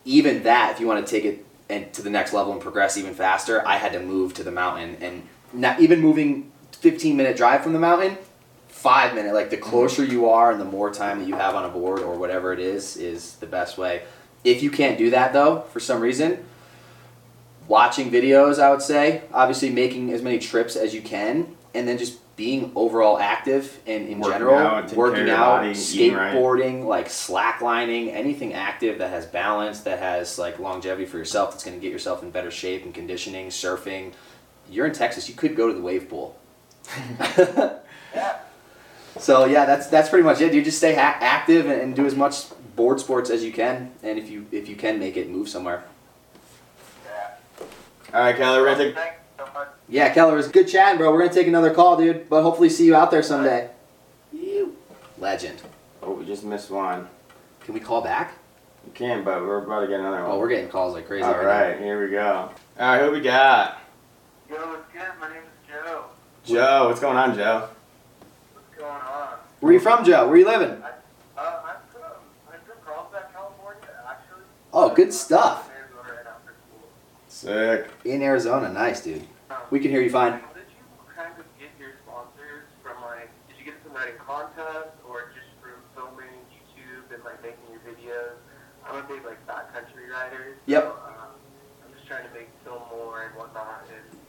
[0.07, 2.97] even that, if you want to take it and to the next level and progress
[2.97, 7.35] even faster, I had to move to the mountain and not even moving 15 minute
[7.35, 8.17] drive from the mountain,
[8.69, 9.33] five minute.
[9.33, 11.99] Like the closer you are and the more time that you have on a board
[11.99, 14.03] or whatever it is, is the best way.
[14.45, 16.45] If you can't do that though, for some reason,
[17.67, 21.97] watching videos, I would say, obviously making as many trips as you can, and then
[21.97, 26.33] just being overall active and in Working general, out, working out, body, eating right.
[26.33, 31.65] skateboarding, like slacklining, anything active that has balance, that has like longevity for yourself, that's
[31.65, 34.13] going to get yourself in better shape and conditioning, surfing.
[34.69, 36.39] You're in Texas, you could go to the wave pool.
[37.19, 37.73] Yeah.
[39.19, 40.53] So yeah, that's that's pretty much it.
[40.53, 42.45] You just stay ha- active and, and do as much
[42.75, 45.83] board sports as you can, and if you if you can make it, move somewhere.
[47.05, 47.29] Yeah.
[48.13, 48.95] All right, Kelly, we're gonna take.
[49.57, 49.71] Thanks.
[49.89, 51.11] Yeah, Keller, it was good chatting, bro.
[51.11, 52.29] We're gonna take another call, dude.
[52.29, 53.69] But hopefully see you out there someday.
[54.31, 54.75] You
[55.17, 55.61] legend.
[56.03, 57.07] Oh, we just missed one.
[57.61, 58.33] Can we call back?
[58.85, 60.31] You can, but we're about to get another one.
[60.31, 61.23] Oh, we're getting calls like crazy.
[61.23, 62.49] All right right, here we go.
[62.79, 63.81] All right, who we got?
[64.49, 65.01] Yo, what's good?
[65.19, 66.05] My name is Joe.
[66.45, 66.87] Joe.
[66.87, 67.67] What's going on, Joe?
[68.53, 69.01] What's going on?
[69.01, 69.37] now.
[69.59, 70.27] Where you from, Joe?
[70.27, 70.69] Where you living?
[70.69, 70.91] Uh,
[71.37, 72.01] I'm from,
[72.51, 74.43] I'm from Carlsbad, California, actually.
[74.71, 75.69] Oh, good stuff.
[77.27, 77.87] Sick.
[78.05, 79.27] In Arizona, nice, dude.
[79.69, 80.33] We can hear you fine.
[80.33, 83.29] How did you kind of get your sponsors from like?
[83.49, 87.83] Did you get from writing contests or just from filming YouTube and like making your
[87.83, 88.39] videos?
[88.87, 90.55] I'm a big like backcountry rider.
[90.67, 90.85] Yep.
[90.85, 91.35] Um,
[91.83, 94.19] I'm just trying to make film more and whatnot and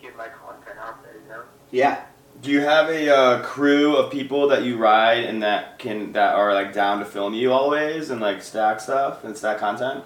[0.00, 1.20] get my content out there.
[1.20, 1.42] You know.
[1.70, 2.04] Yeah.
[2.40, 6.34] Do you have a uh, crew of people that you ride and that can that
[6.34, 10.04] are like down to film you always and like stack stuff and stack content?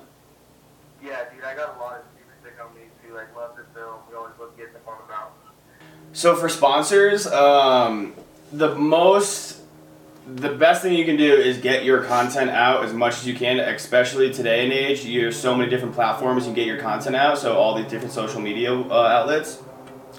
[1.02, 3.98] Yeah, dude, I got a lot of super sick homies who like love to film.
[4.60, 5.14] On the.
[6.12, 8.14] So for sponsors, um,
[8.52, 9.60] the most,
[10.26, 13.34] the best thing you can do is get your content out as much as you
[13.34, 13.60] can.
[13.60, 17.38] Especially today and age, there's so many different platforms you can get your content out.
[17.38, 19.62] So all these different social media uh, outlets,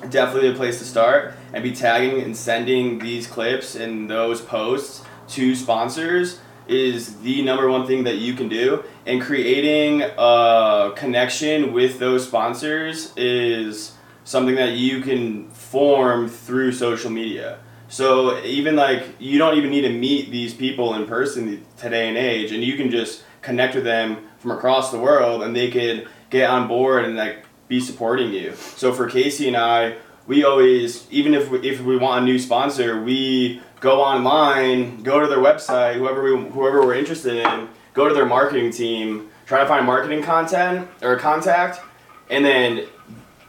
[0.09, 1.33] definitely a place to start.
[1.53, 7.69] And be tagging and sending these clips and those posts to sponsors is the number
[7.69, 8.83] one thing that you can do.
[9.05, 13.93] And creating a connection with those sponsors is
[14.31, 17.59] something that you can form through social media.
[17.89, 22.17] So even like you don't even need to meet these people in person today and
[22.17, 26.07] age, and you can just connect with them from across the world, and they could
[26.29, 28.53] get on board and like be supporting you.
[28.55, 32.39] So for Casey and I, we always even if we, if we want a new
[32.39, 38.07] sponsor, we go online, go to their website, whoever we whoever we're interested in, go
[38.07, 41.81] to their marketing team, try to find marketing content or contact,
[42.29, 42.87] and then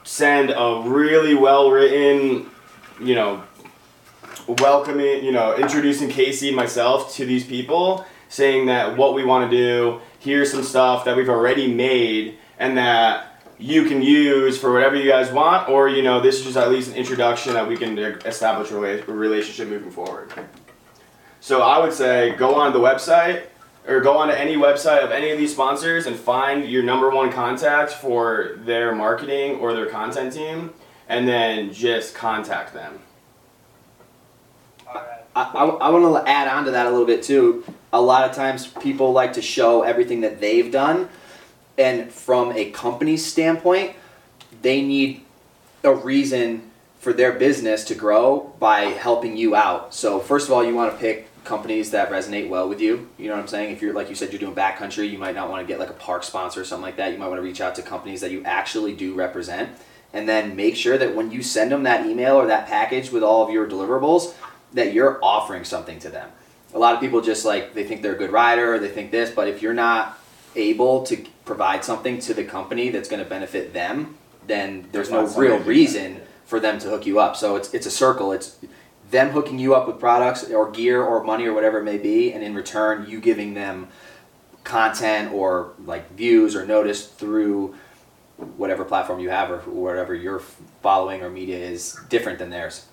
[0.04, 2.50] send a really well written,
[3.00, 3.42] you know,
[4.60, 9.56] welcoming, you know, introducing Casey myself to these people, saying that what we want to
[9.56, 14.96] do, here's some stuff that we've already made, and that you can use for whatever
[14.96, 17.76] you guys want, or you know, this is just at least an introduction that we
[17.76, 20.32] can establish a relationship moving forward.
[21.40, 23.44] So I would say go on the website
[23.86, 27.32] or go onto any website of any of these sponsors and find your number one
[27.32, 30.72] contact for their marketing or their content team,
[31.08, 33.00] and then just contact them.
[34.86, 35.00] I,
[35.34, 37.64] I, I want to add on to that a little bit too.
[37.92, 41.08] A lot of times people like to show everything that they've done,
[41.76, 43.96] and from a company's standpoint,
[44.60, 45.24] they need
[45.82, 49.92] a reason for their business to grow by helping you out.
[49.92, 53.08] So first of all, you want to pick companies that resonate well with you.
[53.18, 53.72] You know what I'm saying?
[53.72, 55.90] If you're like you said, you're doing backcountry, you might not want to get like
[55.90, 57.12] a park sponsor or something like that.
[57.12, 59.70] You might want to reach out to companies that you actually do represent,
[60.12, 63.22] and then make sure that when you send them that email or that package with
[63.22, 64.34] all of your deliverables,
[64.72, 66.30] that you're offering something to them.
[66.74, 69.10] A lot of people just like they think they're a good rider, or they think
[69.10, 70.18] this, but if you're not
[70.54, 75.26] able to provide something to the company that's going to benefit them, then there's no
[75.28, 77.36] real reason for them to hook you up.
[77.36, 78.32] So it's it's a circle.
[78.32, 78.56] It's
[79.12, 82.32] them hooking you up with products or gear or money or whatever it may be,
[82.32, 83.88] and in return you giving them
[84.64, 87.74] content or like views or notice through
[88.56, 90.40] whatever platform you have or whatever your
[90.80, 92.86] following or media is different than theirs.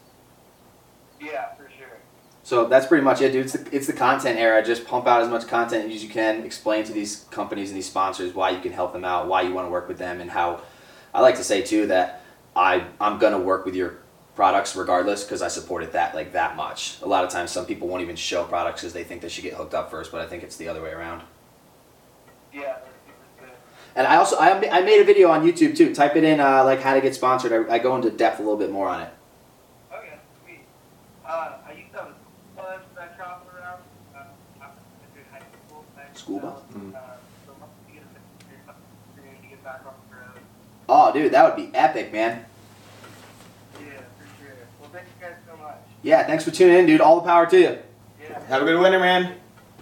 [1.22, 2.00] Yeah, for sure.
[2.44, 3.46] So that's pretty much it, dude.
[3.46, 4.64] It's the, it's the content era.
[4.64, 6.44] Just pump out as much content as you can.
[6.44, 9.54] Explain to these companies and these sponsors why you can help them out, why you
[9.54, 10.62] want to work with them, and how.
[11.14, 12.24] I like to say too that
[12.56, 14.00] I I'm gonna work with your
[14.40, 16.96] products regardless because I support it that like that much.
[17.02, 19.44] A lot of times, some people won't even show products because they think they should
[19.44, 21.24] get hooked up first, but I think it's the other way around.
[22.54, 23.58] Yeah, that's super sick.
[23.98, 25.94] And I also I, I made a video on YouTube too.
[25.94, 27.52] Type it in uh, like how to get sponsored.
[27.70, 29.10] I, I go into depth a little bit more on it.
[29.94, 30.14] Okay,
[30.46, 30.62] sweet.
[31.28, 32.14] Uh, I used to have a
[32.56, 33.82] bus that traveled around.
[34.16, 34.20] Uh,
[34.64, 35.84] after high school.
[36.00, 36.54] and, School bus?
[36.54, 36.92] Uh, Mhm.
[37.46, 40.40] so once we get a opportunity to get back on the road.
[40.88, 42.46] Oh, dude, that would be epic, man.
[44.94, 45.00] Yeah.
[45.00, 45.76] Well, thank you guys so much.
[46.04, 47.02] Yeah, thanks for tuning in, dude.
[47.02, 47.78] All the power to you.
[48.22, 49.36] Yeah, Have a good winter, man.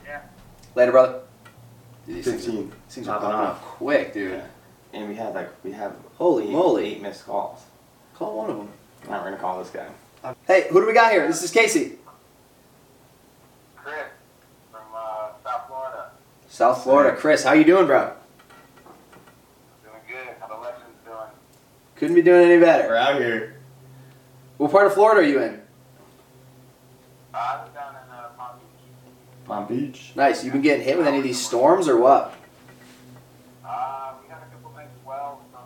[0.05, 0.21] yeah.
[0.75, 1.19] Later, brother.
[2.05, 2.71] Dude, these things, Fifteen.
[2.89, 3.55] things are Popping popping off.
[3.57, 4.41] off quick, dude.
[4.93, 6.85] And we had like we have Holy eight, moly.
[6.95, 7.59] eight missed calls.
[8.15, 8.69] Call one of them.
[9.09, 9.87] Now we're gonna call this guy.
[10.47, 11.27] Hey, who do we got here?
[11.27, 11.97] This is Casey.
[13.75, 14.05] Chris
[14.71, 16.11] from uh, South Florida.
[16.47, 17.17] South Florida.
[17.17, 18.13] Chris, how you doing, bro?
[19.83, 20.35] Doing good.
[20.39, 21.17] How the lessons doing?
[21.97, 22.87] Couldn't be doing any better.
[22.87, 23.56] We're out here.
[24.57, 25.61] What part of Florida are you in?
[27.33, 29.45] Uh, I was down in uh, Palm Beach.
[29.45, 30.11] Palm Beach.
[30.15, 30.43] Nice.
[30.43, 32.33] You been getting hit with any of these storms or what?
[33.63, 35.61] Uh, we had a couple nice swells from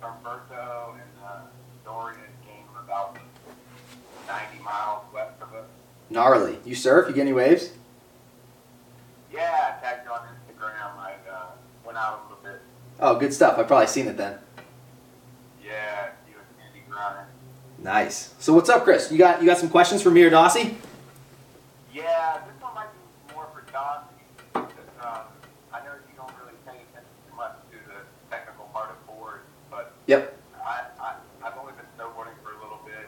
[0.00, 1.38] from Berto and uh,
[1.84, 3.16] Dorian came about
[4.28, 5.66] 90 miles west of us.
[6.08, 6.58] Gnarly.
[6.64, 7.08] You surf?
[7.08, 7.70] You get any waves?
[9.32, 10.96] Yeah, I tagged you on Instagram.
[10.96, 11.46] I uh,
[11.84, 12.62] went out a little bit.
[13.00, 13.58] Oh, good stuff.
[13.58, 14.38] I've probably seen it then.
[17.86, 18.34] Nice.
[18.40, 19.12] So what's up, Chris?
[19.12, 20.74] You got you got some questions for me or Dawsy?
[21.94, 24.10] Yeah, this one might be more for Dawsy
[24.52, 25.30] because um,
[25.72, 29.46] I know you don't really pay attention too much to the technical part of boards,
[29.70, 30.34] but yep.
[30.66, 33.06] I've only been snowboarding for a little bit,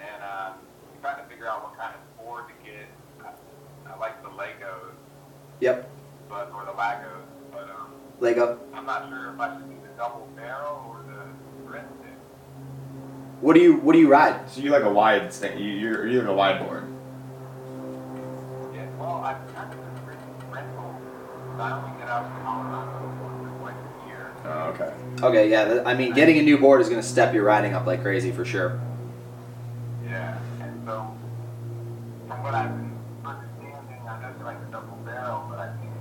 [0.00, 0.54] and I'm
[1.02, 2.88] trying to figure out what kind of board to get.
[3.20, 4.96] I, like the Legos.
[5.60, 5.90] Yep.
[6.30, 7.92] But or the Lagos, but um.
[8.18, 8.58] Lego.
[8.72, 10.87] I'm not sure if I should do the double barrel
[13.40, 14.50] what do you What do you ride?
[14.50, 15.60] So you like a wide stand?
[15.60, 16.84] You you're, you like a wide board.
[18.74, 21.00] Yeah, well, I've kind of been rental.
[21.58, 24.32] I only get out to Colorado once or a year.
[24.44, 24.92] Oh, okay.
[25.22, 25.64] Okay, yeah.
[25.64, 28.32] th- I mean, getting a new board is gonna step your riding up like crazy
[28.32, 28.80] for sure.
[30.04, 31.14] Yeah, and so
[32.26, 32.92] from what I've been
[33.24, 35.92] understanding, I know you like the double barrel, but I think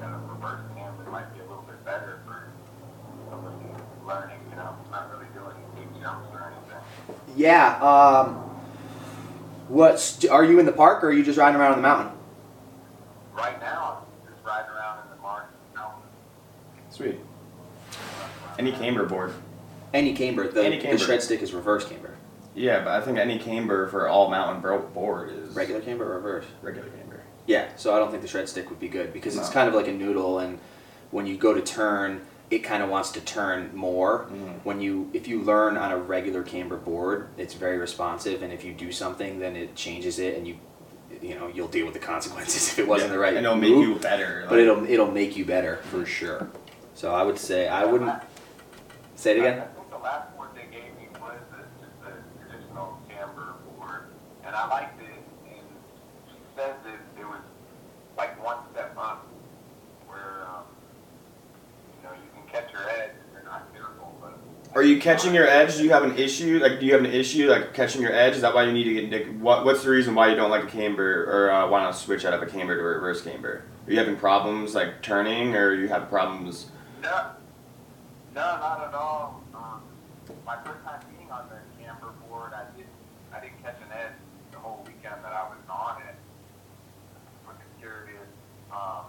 [0.00, 2.48] the uh, reverse camber might be a little bit better for
[3.30, 3.56] somebody
[4.06, 4.40] learning.
[4.50, 7.33] You know, not really doing big jumps or anything.
[7.44, 7.76] Yeah.
[7.76, 8.40] Um.
[9.68, 12.12] What's Are you in the park or are you just riding around on the mountain?
[13.34, 16.04] Right now, I'm just riding around in the March Mountains.
[16.90, 17.16] Sweet.
[18.58, 19.34] Any camber board.
[19.92, 20.48] Any camber.
[20.48, 22.16] The, Any the shred stick is reverse camber.
[22.54, 24.62] Yeah, but I think any camber for all mountain
[24.94, 26.46] board is Regular camber or reverse?
[26.62, 27.20] Regular camber.
[27.46, 27.68] Yeah.
[27.76, 29.54] So I don't think the shred stick would be good because it's No.
[29.54, 30.58] kind of like a noodle, and
[31.10, 32.22] when you go to turn,
[32.54, 34.26] it kind of wants to turn more.
[34.30, 34.60] Mhm.
[34.64, 38.64] When you if you learn on a regular camber board, it's very responsive, and if
[38.64, 40.56] you do something, then it changes it, and you
[41.20, 43.36] you know you'll deal with the consequences if it wasn't the right.
[43.36, 44.46] And it'll make you better.
[44.48, 46.48] but it'll it'll make you better for sure.
[46.94, 48.12] So I would say I wouldn't
[49.16, 49.58] say it again.
[49.58, 52.12] I think the last board they gave me was the, just the
[52.46, 54.04] traditional camber board,
[54.44, 55.08] and I liked it.
[55.48, 55.66] And
[56.28, 57.42] she said that it was
[58.16, 59.26] like one step up,
[60.06, 60.62] where um,
[61.98, 64.14] you know you can catch your edge if you're not careful.
[64.20, 64.38] But
[64.74, 65.76] Are you catching your edge?
[65.76, 66.58] Do you have an issue?
[66.58, 68.34] Like, do you have an issue like catching your edge?
[68.34, 69.12] Is that why you need to get?
[69.12, 71.92] Like, what What's the reason why you don't like a camber, or uh, why not
[71.92, 73.64] switch out of a camber to a reverse camber?
[73.86, 76.72] Are you having problems like turning, or you have problems?
[77.02, 77.30] No,
[78.34, 79.44] no, not at all.
[79.54, 79.80] Um,
[80.44, 82.90] my first time being on the camber board, I didn't,
[83.32, 84.18] I didn't catch an edge
[84.50, 86.16] the whole weekend that I was on it.
[87.48, 88.26] I'm curious,
[88.72, 89.06] um,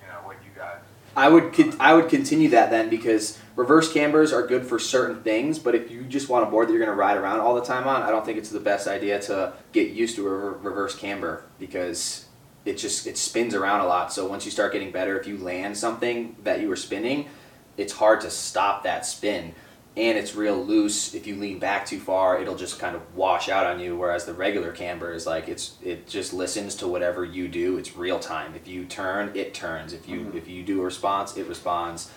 [0.00, 0.78] you know, what you guys.
[1.16, 5.22] I would con- I would continue that then because reverse cambers are good for certain
[5.22, 7.54] things, but if you just want a board that you're going to ride around all
[7.54, 10.30] the time on, I don't think it's the best idea to get used to a
[10.30, 12.26] re- reverse camber because
[12.64, 14.12] it just it spins around a lot.
[14.12, 17.28] So once you start getting better, if you land something that you were spinning,
[17.76, 19.54] it's hard to stop that spin.
[19.96, 21.14] And it's real loose.
[21.14, 23.96] If you lean back too far, it'll just kind of wash out on you.
[23.96, 27.76] Whereas the regular camber is like it's it just listens to whatever you do.
[27.76, 28.54] It's real time.
[28.54, 29.92] If you turn, it turns.
[29.92, 30.34] If you Mhm.
[30.36, 32.08] if you do a response, it responds,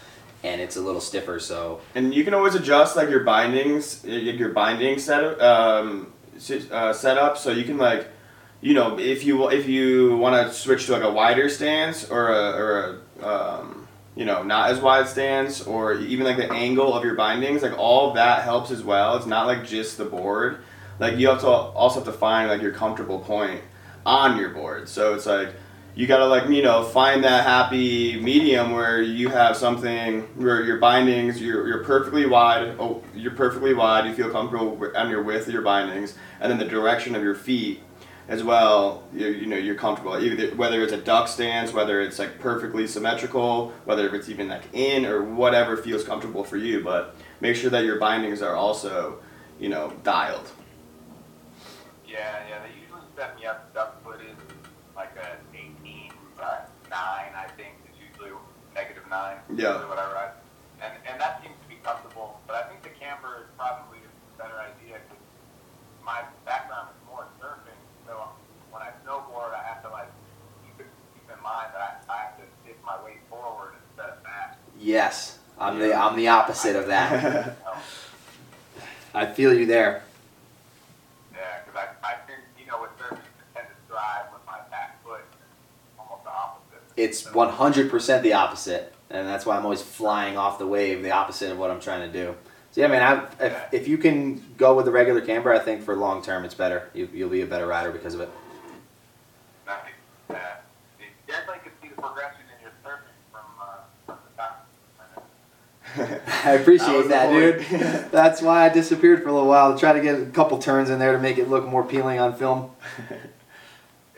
[0.43, 1.39] and it's a little stiffer.
[1.39, 6.13] So And you can always adjust like your bindings, your binding set um,
[6.71, 7.37] uh, setup.
[7.39, 8.07] So you can like,
[8.61, 12.29] you know, if you if you want to switch to like a wider stance or
[12.29, 13.82] a or a um,
[14.15, 17.77] you know not as wide stance or even like the angle of your bindings, like
[17.77, 19.15] all that helps as well.
[19.17, 20.59] It's not like just the board.
[20.99, 23.61] Like you have to also have to find like your comfortable point
[24.05, 24.87] on your board.
[24.87, 25.53] So it's like
[25.95, 30.77] you gotta like you know find that happy medium where you have something where your
[30.77, 35.47] bindings you're, you're perfectly wide oh you're perfectly wide you feel comfortable on your width
[35.47, 37.81] of your bindings and then the direction of your feet
[38.29, 42.19] as well you, you know you're comfortable either whether it's a duck stance whether it's
[42.19, 47.15] like perfectly symmetrical whether it's even like in or whatever feels comfortable for you but
[47.41, 49.19] make sure that your bindings are also
[49.59, 50.49] you know dialed
[52.07, 54.37] Yeah, yeah, they usually set me up duck footed,
[54.95, 58.29] like a 18 by 9, I think, is usually
[58.75, 59.37] negative 9.
[59.55, 59.81] Yeah.
[59.89, 60.33] what I ride.
[60.81, 64.37] And, and that seems to be comfortable, but I think the camber is probably a
[64.37, 65.23] better idea because
[66.05, 68.29] my background is more surfing, so
[68.69, 70.11] when I snowboard, I have to, like,
[70.61, 74.13] keep, it, keep in mind that I, I have to tip my weight forward instead
[74.13, 74.59] of back.
[74.93, 77.57] Yes, I'm the I'm the opposite of that.
[79.15, 80.03] I feel you there.
[81.33, 84.57] yeah, because I, I think, you know, with surfing, I tend to drive with my
[84.71, 85.21] back foot,
[85.99, 86.81] almost the opposite.
[86.97, 91.51] It's 100% the opposite, and that's why I'm always flying off the wave, the opposite
[91.51, 92.35] of what I'm trying to do.
[92.71, 95.83] So yeah, man, I, if, if you can go with the regular camber, I think
[95.83, 96.89] for long term it's better.
[96.95, 98.29] You, you'll be a better rider because of it.
[99.67, 99.77] Nice.
[100.27, 100.35] Uh,
[100.99, 103.75] you definitely could see the progression in your surfing from, uh,
[104.07, 104.67] from the top.
[106.45, 107.81] I appreciate That that, dude.
[108.11, 110.89] That's why I disappeared for a little while to try to get a couple turns
[110.89, 112.71] in there to make it look more appealing on film.
[113.09, 113.17] Yeah,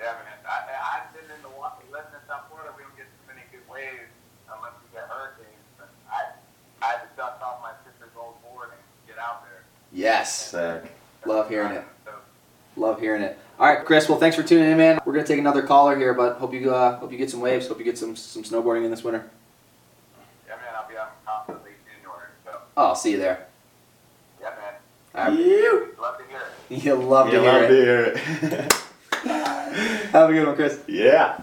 [0.03, 0.13] man.
[0.45, 3.27] I, I- I've been in the water, living in South Florida, we don't get too
[3.27, 4.09] many good waves
[4.47, 5.63] unless we get hurricanes.
[5.77, 9.63] But I, I had to dust off my sister's old board and get out there.
[9.91, 10.91] Yes, Sick.
[11.25, 11.83] Love hearing it.
[12.77, 13.37] Love hearing it.
[13.57, 14.09] All right, Chris.
[14.09, 14.99] Well, thanks for tuning in, man.
[15.05, 17.67] We're gonna take another caller here, but hope you uh, hope you get some waves.
[17.69, 19.29] Hope you get some some snowboarding in this winter.
[22.77, 23.45] Oh, I'll see you there.
[24.41, 24.73] yeah, man.
[25.15, 25.39] All right.
[25.39, 25.95] You.
[26.01, 26.83] Love to hear it.
[26.83, 27.67] You'll love to You hear love it.
[27.67, 28.73] to hear it.
[30.11, 30.79] Have a good one, Chris.
[30.87, 31.39] yeah.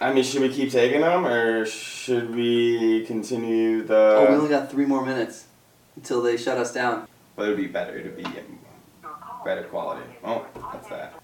[0.00, 3.94] I mean, should we keep taking them or should we continue the?
[4.18, 5.46] oh, we only got three more minutes
[5.96, 7.06] until they shut us down.
[7.36, 7.96] But it would be better.
[7.96, 8.24] It would be
[9.04, 10.02] oh, better quality.
[10.24, 11.14] Oh, that's that.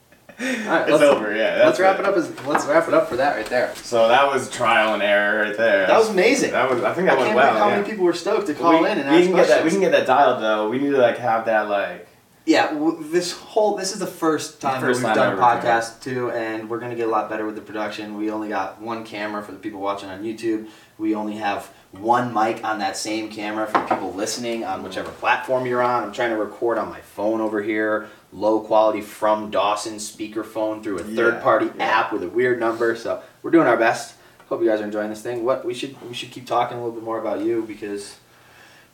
[0.40, 1.34] Right, it's over.
[1.34, 1.62] Yeah.
[1.64, 2.00] let's wrap it.
[2.00, 2.16] it up.
[2.16, 3.74] As, let's wrap it up for that right there.
[3.76, 5.86] So that was trial and error right there.
[5.86, 6.52] That was amazing.
[6.52, 6.82] That was.
[6.82, 7.58] I think I that can't went well.
[7.58, 7.76] how yeah.
[7.76, 9.64] many people were stoked to call we, in and we ask can get that.
[9.64, 10.70] We can get that dialed though.
[10.70, 12.06] We need to like have that like.
[12.46, 16.30] Yeah, w- this whole this is the first time first we've time done podcast too,
[16.30, 18.16] and we're gonna get a lot better with the production.
[18.16, 20.68] We only got one camera for the people watching on YouTube.
[20.96, 25.66] We only have one mic on that same camera for people listening on whichever platform
[25.66, 26.04] you're on.
[26.04, 30.98] I'm trying to record on my phone over here, low quality from Dawson speakerphone through
[30.98, 31.84] a third party yeah.
[31.84, 32.94] app with a weird number.
[32.96, 34.14] So we're doing our best.
[34.48, 35.44] Hope you guys are enjoying this thing.
[35.44, 38.16] What we should we should keep talking a little bit more about you because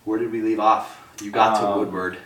[0.05, 1.03] where did we leave off?
[1.22, 2.18] You got to Um, Woodward.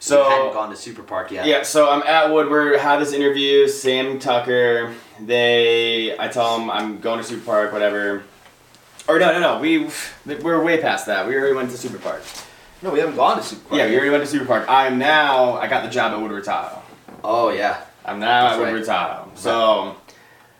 [0.00, 1.46] So you hadn't gone to Super Park yet.
[1.46, 4.94] Yeah, so I'm at Woodward, had this interview, Sam Tucker.
[5.20, 8.22] They, I tell them I'm going to Super Park, whatever.
[9.08, 9.90] Or no, no, no, we,
[10.24, 11.26] we're way past that.
[11.26, 12.22] We already went to Super Park.
[12.82, 13.78] No, we haven't gone to Super Park.
[13.78, 14.66] Yeah, we already went to Super Park.
[14.68, 16.80] I'm now, I got the job at Woodward Tahoe.
[17.24, 17.80] Oh yeah.
[18.04, 18.72] I'm now That's at right.
[18.72, 19.30] Woodward Tahoe.
[19.34, 19.96] So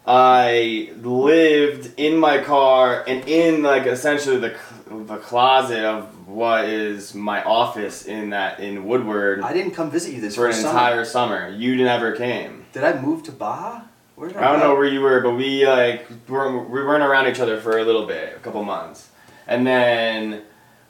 [0.06, 4.56] I lived in my car and in like essentially the,
[4.90, 10.12] the closet of what is my office in that in Woodward I didn't come visit
[10.14, 10.68] you this for an summer.
[10.70, 11.48] entire summer.
[11.50, 12.66] You never came.
[12.72, 13.82] Did I move to Baja?
[14.16, 14.66] Where did I, I don't go?
[14.68, 17.84] know where you were, but we like weren't, we weren't around each other for a
[17.84, 19.10] little bit, a couple months,
[19.46, 20.42] and then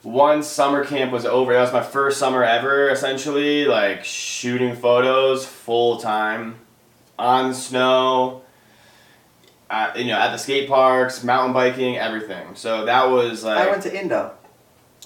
[0.02, 5.44] once summer camp was over, that was my first summer ever, essentially, like shooting photos
[5.44, 6.56] full time,
[7.18, 8.42] on snow,
[9.70, 12.54] at, you know, at the skate parks, mountain biking, everything.
[12.54, 14.32] So that was like I went to Indo.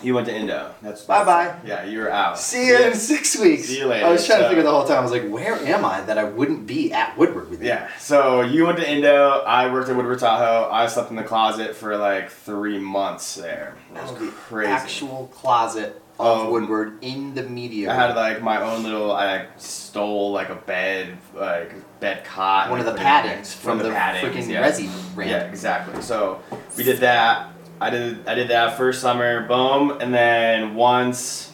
[0.03, 0.74] You went to Indo.
[0.80, 1.57] That's Bye-bye.
[1.66, 2.38] Yeah, you're out.
[2.38, 3.64] See you in six weeks.
[3.68, 4.99] See you later, I was trying to figure the whole time.
[4.99, 7.68] I was like, where am I that I wouldn't be at Woodward with you?
[7.68, 11.22] Yeah, so you went to Indo, I worked at Woodward Tahoe, I slept in the
[11.22, 13.76] closet for like three months there.
[13.90, 14.70] It That was the crazy.
[14.72, 17.90] actual closet of Um, Woodward in the media.
[17.90, 22.70] I had like my own little, I like, stole like a bed, like bed cot.
[22.70, 23.36] one of the put it in there.
[23.36, 24.68] paddings from, the, paddings, freaking yeah.
[24.68, 25.30] resi ramp.
[25.30, 26.01] Yeah, exactly.
[26.03, 26.40] So
[26.76, 27.51] we did that.
[27.83, 31.51] I did I did that first summer, boom, and then once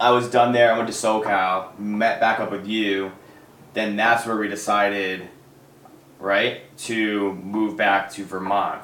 [0.00, 3.12] I was done there, I went to SoCal, met back up with you.
[3.72, 5.28] Then that's where we decided,
[6.18, 8.82] right, to move back to Vermont.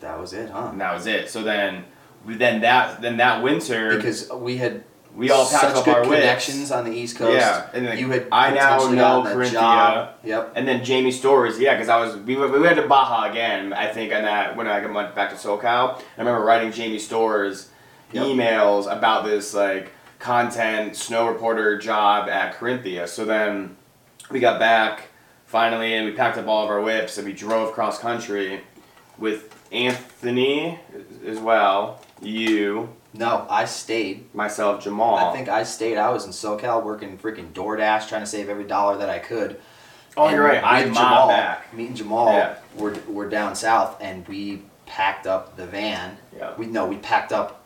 [0.00, 0.70] That was it, huh?
[0.72, 1.30] And that was it.
[1.30, 1.84] So then,
[2.26, 4.82] then that then that winter, Because we had
[5.14, 6.20] we all packed such up good our whips.
[6.22, 7.36] connections on the East Coast.
[7.38, 9.52] Yeah, and then you had I now potentially know gotten Carinthia.
[9.52, 10.14] job.
[10.24, 10.52] Yep.
[10.54, 13.72] And then Jamie Stories, yeah, because I was we, went- we went to Baja again.
[13.72, 17.70] I think on that when I went back to SoCal, I remember writing Jamie Stores
[18.12, 18.24] Yep.
[18.26, 23.06] emails about this like content snow reporter job at Carinthia.
[23.08, 23.76] So then
[24.30, 25.08] we got back
[25.46, 28.60] finally, and we packed up all of our whips and we drove cross country
[29.18, 30.78] with Anthony
[31.26, 34.32] as well, you, No, I stayed.
[34.34, 35.16] myself, Jamal.
[35.16, 35.96] I think I stayed.
[35.98, 39.60] I was in SoCal working freaking DoorDash, trying to save every dollar that I could.
[40.16, 40.62] Oh, And you're right.
[40.62, 41.74] I mobbed Jamal, back.
[41.74, 42.56] Me and Jamal Yeah.
[42.76, 46.16] were, were down south, and we packed up the van.
[46.36, 46.52] Yeah.
[46.56, 47.62] We no, we packed up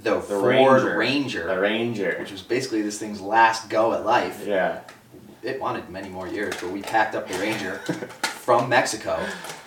[0.00, 0.96] the, The Ford Ranger.
[0.98, 2.16] Ranger, The Ranger.
[2.20, 4.44] which was basically this thing's last go at life.
[4.46, 4.80] Yeah.
[5.42, 7.78] It wanted many more years, but we packed up the Ranger
[8.22, 9.18] from Mexico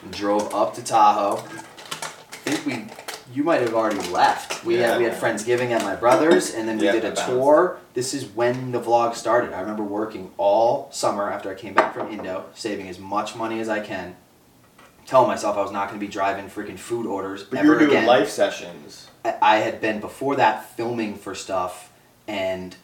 [0.04, 1.38] and drove up to Tahoe.
[1.38, 2.86] I think we,
[3.34, 4.64] you might have already left.
[4.66, 7.78] We had we had Friendsgiving at my brother's, and then we Yeah, did a tour.
[7.94, 9.54] This is when the vlog started.
[9.54, 13.60] I remember working all summer after I came back from Indo, saving as much money
[13.60, 14.16] as I can.
[15.06, 17.72] Telling myself I was not going to be driving freaking food orders But ever you
[17.74, 18.06] were doing again.
[18.08, 19.08] life sessions.
[19.24, 21.92] I- I had been before that filming for stuff
[22.28, 22.76] and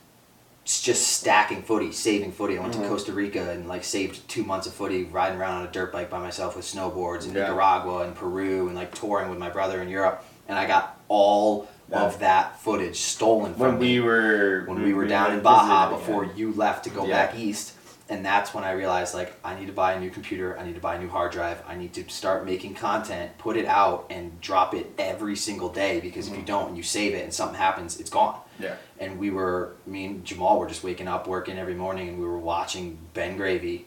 [0.65, 2.57] just stacking footy, saving footy.
[2.57, 2.83] I went Mhm.
[2.83, 5.91] to Costa Rica and like saved two months of footy, riding around on a dirt
[5.91, 7.41] bike by myself with snowboards in Yeah.
[7.47, 10.23] Nicaragua and Peru and like touring with my brother in Europe.
[10.47, 12.03] And I got all Yeah.
[12.03, 15.89] of that footage stolen from When me we were when we were down in Baja
[15.89, 17.25] before you left to go Yeah.
[17.27, 17.73] back east.
[18.09, 20.75] And that's when I realized like I need to buy a new computer, I need
[20.75, 24.05] to buy a new hard drive, I need to start making content, put it out
[24.09, 26.47] and drop it every single day because if you Mhm.
[26.47, 28.37] don't and you save it and something happens, it's gone.
[28.59, 28.75] Yeah.
[28.99, 32.25] And we were me and Jamal were just waking up working every morning and we
[32.25, 33.85] were watching Ben Gravy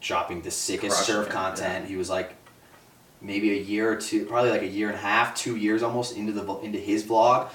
[0.00, 1.86] dropping the sickest Crushing surf content.
[1.86, 2.34] He was like
[3.24, 6.16] maybe a year or two, probably like a year and a half, two years almost
[6.16, 7.48] into the into his vlog,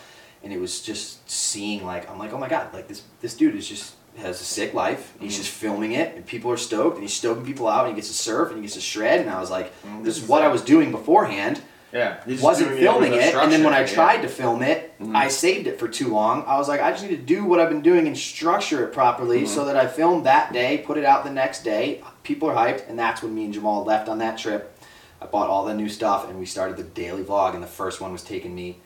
[0.44, 3.56] and it was just seeing like I'm like oh my god like this this dude
[3.56, 5.14] is just has a sick life.
[5.20, 5.38] He's Mhm.
[5.38, 8.10] just filming it and people are stoked and he's stoking people out and he gets
[8.10, 10.42] to surf and he gets to shred and I was like Mm, this is what
[10.42, 11.62] I was doing beforehand
[11.94, 12.18] Yeah.
[12.42, 14.22] Wasn't filming it, and then when I tried yeah.
[14.24, 15.16] to film it, Mhm.
[15.16, 16.44] I saved it for too long.
[16.46, 18.94] I was like, I just need to do what I've been doing and structure it
[18.94, 19.48] properly Mhm.
[19.48, 22.04] so that I filmed that day, put it out the next day.
[22.22, 24.78] People are hyped, and that's when me and Jamal left on that trip.
[25.22, 27.54] I bought all the new stuff, and we started the daily vlog.
[27.54, 28.78] And the first one was taking me.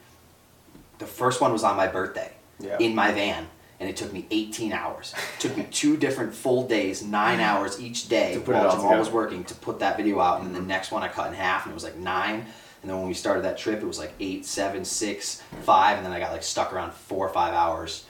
[1.00, 2.78] The first one was on my birthday Yeah.
[2.80, 3.48] in my van,
[3.80, 5.14] and it took me 18 hours.
[5.36, 8.70] It took me two different full days, nine hours each day To put it while
[8.70, 10.38] all Jamal was working to put that video out.
[10.38, 10.70] And then the mm-hmm.
[10.70, 12.46] next one I cut in half, and it was like nine.
[12.82, 16.06] And then when we started that trip, it was like eight, seven, six, five, and
[16.06, 18.06] then I got like stuck around four or five hours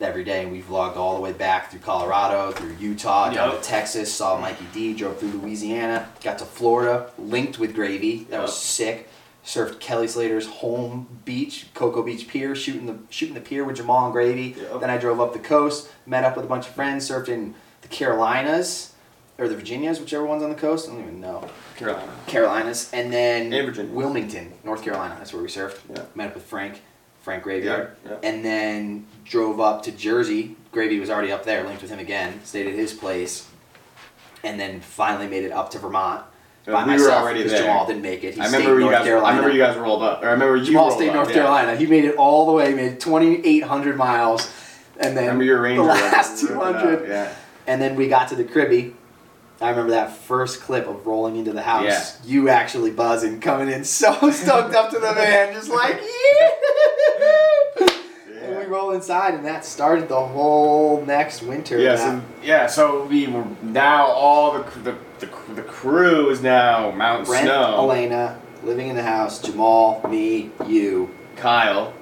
[0.00, 0.42] every day.
[0.42, 3.62] And we vlogged all the way back through Colorado, through Utah, down Yep.
[3.62, 8.24] to Texas, saw Mikey D, drove through Louisiana, got to Florida, linked with Gravy.
[8.30, 9.08] That was sick.
[9.44, 14.06] Surfed Kelly Slater's home beach, Cocoa Beach Pier, shooting the shooting the pier with Jamal
[14.06, 14.56] and Gravy.
[14.60, 14.80] Yep.
[14.80, 17.54] Then I drove up the coast, met up with a bunch of friends, surfed in
[17.82, 18.92] the Carolinas
[19.38, 20.88] or the Virginias, whichever one's on the coast.
[20.88, 21.48] I don't even know.
[21.76, 22.10] Carolina.
[22.26, 23.92] Carolinas, and then And Virginia.
[23.92, 25.14] Wilmington, North Carolina.
[25.18, 25.78] That's where we surfed.
[26.16, 26.82] Met up with Frank,
[27.26, 28.18] Frank Graveyard, Yeah, yeah.
[28.22, 30.54] and then drove up to Jersey.
[30.70, 31.64] Gravy was already up there.
[31.64, 32.40] Linked with him again.
[32.44, 33.48] Stayed at his place,
[34.44, 36.22] and then finally made it up to Vermont
[36.66, 37.62] by we were myself already because there.
[37.62, 38.34] Jamal didn't make it.
[38.34, 39.04] He I stayed remember in you North guys.
[39.06, 39.26] Carolina.
[39.26, 40.22] I remember you guys rolled up.
[40.22, 41.34] Or I remember you Jamal stayed in up, North yeah.
[41.34, 41.76] Carolina.
[41.76, 42.72] He made it all the way.
[42.74, 44.48] Made twenty eight hundred miles,
[45.00, 45.82] and then remember your Ranger.
[45.82, 47.08] the last two hundred.
[47.08, 47.34] Yeah.
[47.66, 48.94] And then we got to the cribby.
[49.60, 51.84] I remember that first clip of rolling into the house.
[51.84, 52.10] Yeah.
[52.30, 56.50] You actually buzzing, coming in so stoked up to the van, just like yeah.
[58.42, 61.78] And we roll inside, and that started the whole next winter.
[61.78, 64.96] Yeah, so, yeah, so we were now all the the,
[65.26, 67.76] the, the crew is now Mount Brent, Snow.
[67.78, 69.40] Elena, living in the house.
[69.42, 71.10] Jamal, me, you.
[71.36, 71.92] Kyle.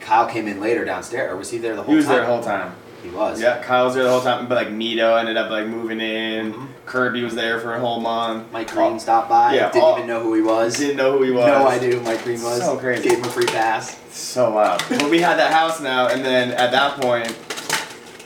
[0.00, 2.14] Kyle came in later downstairs, or was he there the whole He was time?
[2.14, 2.74] there the whole time.
[3.02, 3.40] He was.
[3.42, 6.54] Yeah, Kyle was there the whole time, but like Mito ended up like moving in.
[6.54, 6.68] Mhm.
[6.86, 8.50] Kirby was there for a whole month.
[8.52, 9.54] Mike Green stopped by.
[9.54, 10.76] Yeah, didn't all- even know who he was.
[10.76, 11.46] Didn't know who he was.
[11.46, 12.60] No idea who Mike Green was.
[12.60, 13.08] So crazy.
[13.08, 13.98] Gave him a free pass.
[14.10, 14.82] So loud.
[14.88, 17.28] but we had that house now, and then at that point,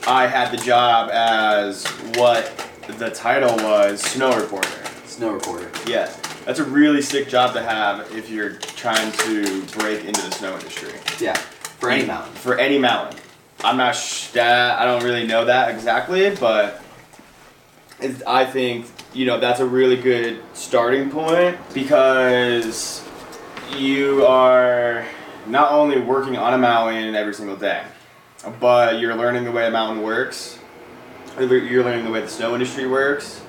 [0.07, 1.85] I had the job as
[2.15, 2.51] what
[2.97, 4.69] the title was, snow reporter.
[5.05, 5.69] Snow reporter.
[5.85, 6.11] Yeah,
[6.45, 10.53] that's a really sick job to have if you're trying to break into the snow
[10.53, 10.91] industry.
[11.19, 11.35] Yeah.
[11.79, 12.33] For any mountain.
[12.35, 13.19] For any mountain.
[13.63, 16.81] I'm not sh- that I don't really know that exactly, but
[17.99, 23.03] I think you know that's a really good starting point because
[23.75, 25.03] you are
[25.47, 27.83] not only working on a mountain every single day,
[28.59, 30.59] but you're learning the way a mountain works.
[31.39, 33.41] You're learning the way the snow industry works,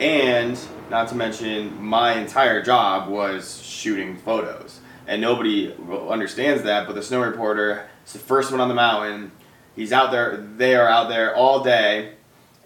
[0.00, 0.58] and
[0.90, 5.72] not to mention my entire job was shooting photos, and nobody
[6.08, 6.88] understands that.
[6.88, 9.30] But the snow reporter is the first one on the mountain.
[9.76, 10.36] He's out there.
[10.36, 12.14] They are out there all day,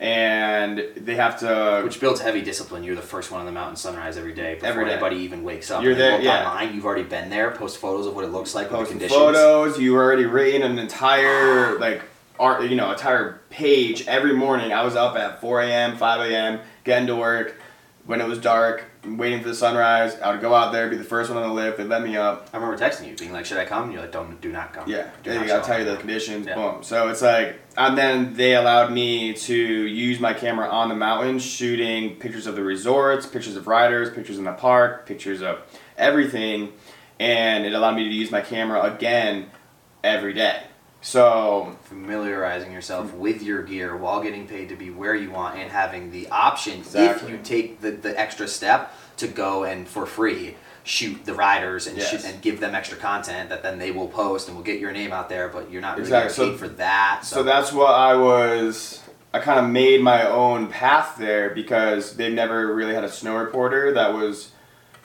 [0.00, 1.80] and they have to.
[1.84, 2.84] Which builds heavy discipline.
[2.84, 4.92] You're the first one on the mountain sunrise every day before Every day.
[4.92, 5.82] anybody even wakes up.
[5.82, 6.48] You're And there, yeah.
[6.48, 7.50] Online, you've already been there.
[7.50, 9.12] Post photos of what it looks like conditions.
[9.12, 9.78] photos.
[9.78, 12.02] you've already written an entire like
[12.38, 14.72] art, you know, entire page every morning.
[14.72, 17.60] I was up at 4 a.m., 5 a.m., getting to work
[18.06, 18.84] when it was dark,
[19.16, 20.18] waiting for the sunrise.
[20.20, 21.78] I would go out there, be the first one on the lift.
[21.78, 22.48] They let me up.
[22.52, 24.72] I remember texting you, being like, "Should I come?" And you're like, "Don't, do not
[24.72, 26.46] come." Yeah, Do they gotta tell you the conditions.
[26.46, 26.54] Yeah.
[26.54, 26.82] Boom.
[26.82, 31.38] So it's like, and then they allowed me to use my camera on the mountain,
[31.38, 35.60] shooting pictures of the resorts, pictures of riders, pictures in the park, pictures of
[35.96, 36.72] everything,
[37.18, 39.50] and it allowed me to use my camera again
[40.02, 40.62] every day.
[41.00, 43.18] So Familiarizing yourself hmm.
[43.18, 46.80] with your gear while getting paid to be where you want and having the option,
[46.80, 47.26] Exactly.
[47.26, 51.86] if you take the, the extra step, to go and for free shoot the riders
[51.86, 52.10] and Yes.
[52.10, 54.90] shoot, and give them extra content that then they will post and will get your
[54.90, 56.46] name out there, but you're not really Exactly.
[56.46, 57.20] paid So- for that.
[57.24, 59.00] So that's what I was.
[59.34, 63.36] I kind of made my own path there because they've never really had a snow
[63.36, 64.52] reporter that was,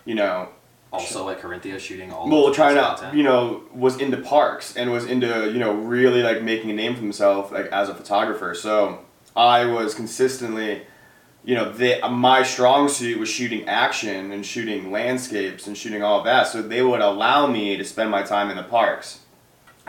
[0.06, 0.48] you know,
[0.94, 5.06] also at Carinthia shooting all well trying to, you know, was into parks and was
[5.06, 8.54] into, you know, really like making a name for himself like as a photographer.
[8.54, 9.00] So
[9.36, 10.84] I was consistently,
[11.44, 16.20] you know, the my strong suit was shooting action and shooting landscapes and shooting all
[16.20, 16.48] of that.
[16.48, 19.22] So they would allow me to spend my time in the parks.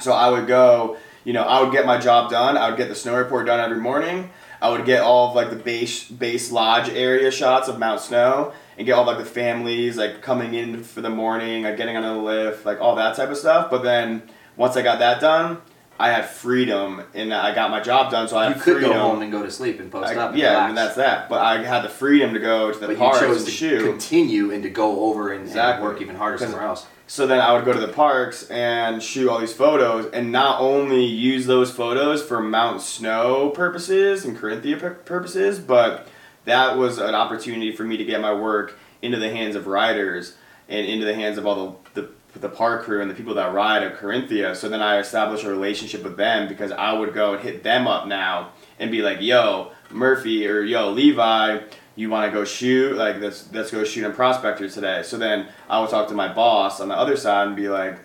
[0.00, 2.56] So I would go, you know, I would get my job done.
[2.56, 4.30] I would get the snow report done every morning.
[4.62, 8.54] I would get all of like the base base lodge area shots of Mount Snow
[8.76, 12.02] and get all like the families like coming in for the morning, like getting on
[12.02, 13.70] the lift, like all that type of stuff.
[13.70, 14.22] But then
[14.56, 15.58] once I got that done,
[15.98, 18.26] I had freedom and I got my job done.
[18.26, 18.92] So I you had could freedom.
[18.92, 20.30] go home and go to sleep and post I- up.
[20.30, 20.68] And yeah, relax.
[20.70, 21.28] and that's that.
[21.28, 23.52] But I had the freedom to go to the but you parks chose and to
[23.52, 23.82] shoot.
[23.84, 26.86] continue and to go over and, and work even harder somewhere else.
[27.06, 30.60] So then I would go to the parks and shoot all these photos, and not
[30.60, 36.08] only use those photos for Mount Snow purposes and Carinthia purposes, but
[36.44, 40.36] that was an opportunity for me to get my work into the hands of riders
[40.68, 43.54] and into the hands of all the, the the park crew and the people that
[43.54, 44.56] ride at Carinthia.
[44.56, 47.86] So then I established a relationship with them because I would go and hit them
[47.86, 51.60] up now and be like, "Yo, Murphy or yo Levi,
[51.96, 52.96] you want to go shoot?
[52.96, 55.02] Like let's let's go shoot in prospector today.
[55.04, 57.98] So then i would talk to my boss on the other side and be like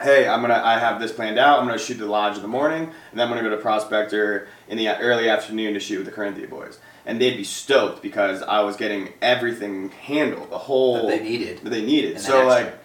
[0.00, 1.60] hey i'm gonna i have this planned out.
[1.60, 4.48] I'm gonna shoot the lodge in the morning and then i'm gonna go to prospector
[4.68, 8.42] in the early afternoon to shoot with the carinthia boys and they'd be stoked because
[8.42, 11.58] i was getting everything handled the whole That they needed.
[11.58, 12.64] that they needed so extra.
[12.66, 12.78] like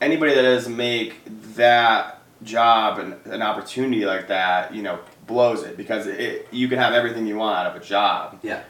[0.00, 1.14] anybody that doesn't make
[1.56, 6.78] that job and an opportunity like that you know blows it because it, you can
[6.78, 8.62] have everything you want out of a job Yeah.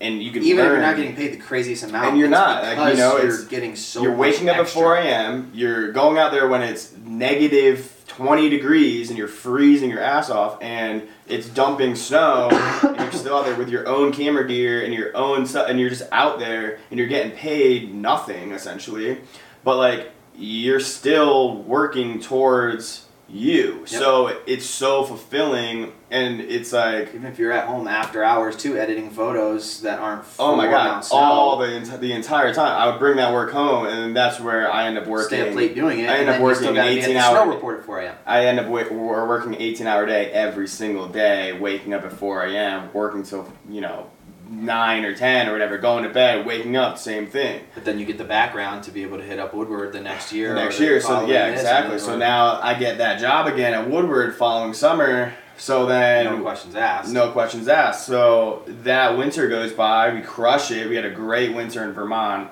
[0.00, 2.64] and you can Even if you're not getting paid the craziest amount, And you're not,
[2.64, 4.02] like, you know, you're it's- getting so.
[4.02, 5.52] you're waking up at 4 a.m.
[5.54, 10.58] You're going out there when it's negative 20 degrees and you're freezing your ass off
[10.60, 11.02] and
[11.32, 12.50] it's dumping snow
[12.82, 15.80] and you're still out there with your own camera gear and your own stuff and
[15.80, 19.18] you're just out there and you're getting paid nothing essentially.
[19.64, 23.78] But like you're still working towards you.
[23.80, 23.88] Yep.
[23.88, 28.76] So it's so fulfilling and it's like Even if you're at home after hours too,
[28.76, 30.24] editing photos that aren't.
[30.38, 31.04] Oh my god!
[31.10, 34.86] All the the entire time, I would bring that work home, and that's where I
[34.86, 35.38] end up working.
[35.38, 36.10] Stay up late doing it.
[36.10, 37.78] I end up then you still working gotta be at 18 the hour- Snow report
[37.80, 38.14] at 4 a.m.
[38.26, 42.12] I end up wa- we're working 18 hour day every single day, waking up at
[42.12, 44.10] 4 a.m., working till you know
[44.52, 47.64] nine or 10 or whatever, going to bed, waking up, same thing.
[47.74, 50.32] But then you get the background to be able to hit up Woodward the next
[50.32, 50.50] year.
[50.50, 51.98] The next year, so yeah, exactly.
[51.98, 55.32] So now I get that job again at Woodward following summer.
[55.56, 57.12] So then no questions asked.
[57.12, 58.06] No questions asked.
[58.06, 60.12] So that winter goes by.
[60.12, 60.88] We crush it.
[60.88, 62.50] We had a great winter in Vermont.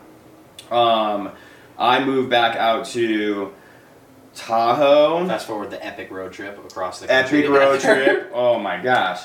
[0.71, 1.31] Um,
[1.79, 3.53] I moved back out to
[4.35, 5.27] Tahoe.
[5.27, 7.41] Fast forward the epic road trip across the country.
[7.41, 8.31] Epic road trip.
[8.33, 9.23] Oh my gosh.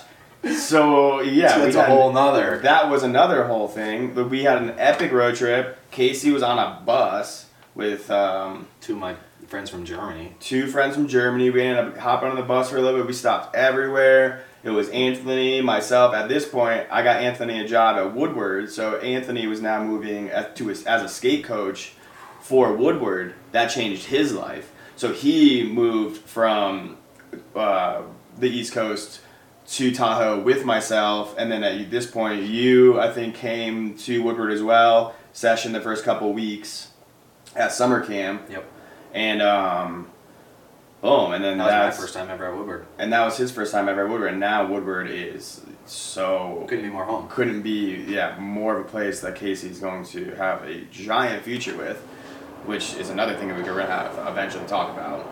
[0.53, 2.59] So yeah, So we it's a whole nother.
[2.59, 4.13] That was another whole thing.
[4.13, 5.77] But We had an epic road trip.
[5.91, 9.15] Casey was on a bus with um, Two of my
[9.47, 10.33] friends from Germany.
[10.39, 11.49] two friends from Germany.
[11.49, 13.07] We ended up hopping on the bus for a little bit.
[13.07, 14.43] We stopped everywhere.
[14.63, 16.15] It was Anthony, myself.
[16.15, 18.71] At this point, I got Anthony a job at Woodward.
[18.71, 21.93] So Anthony was now moving as, to as a skate coach
[22.39, 23.35] for Woodward.
[23.51, 24.71] That changed his life.
[24.95, 26.97] So he moved from
[27.55, 28.01] uh,
[28.39, 29.21] the East Coast
[29.67, 34.51] to Tahoe with myself, and then at this point, you I think came to Woodward
[34.51, 35.15] as well.
[35.33, 36.89] Session the first couple weeks
[37.55, 38.65] at summer camp Yep.
[39.13, 40.07] and um,
[41.01, 42.85] boom, and then That was my first time ever at Woodward.
[42.99, 46.85] and that was his first time ever at Woodward, and now Woodward is so Couldn't
[46.85, 47.27] be more home.
[47.27, 51.75] couldn't be yeah more of a place that Casey's going to have a giant future
[51.75, 51.97] with,
[52.65, 55.27] which is another thing that we're gonna have eventually talk about,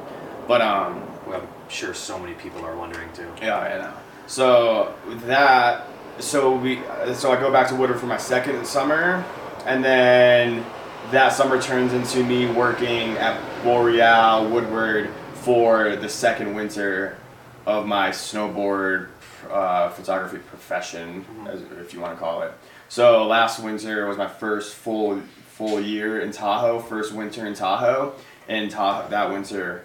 [0.48, 3.28] but um Well, I'm sure so many people are wondering too.
[3.42, 3.94] yeah I know
[4.28, 5.88] so with that
[6.20, 6.82] so we
[7.14, 9.24] so I go back to Woodward for my second summer,
[9.66, 10.66] and then
[11.12, 17.18] that summer turns into me working at Boreal Woodward for the second winter
[17.66, 19.10] of my snowboard
[19.50, 22.54] uh, photography profession, as, if you want to call it.
[22.90, 28.14] So last winter was my first full full year in Tahoe, first winter in Tahoe,
[28.48, 29.84] and Tahoe that winter,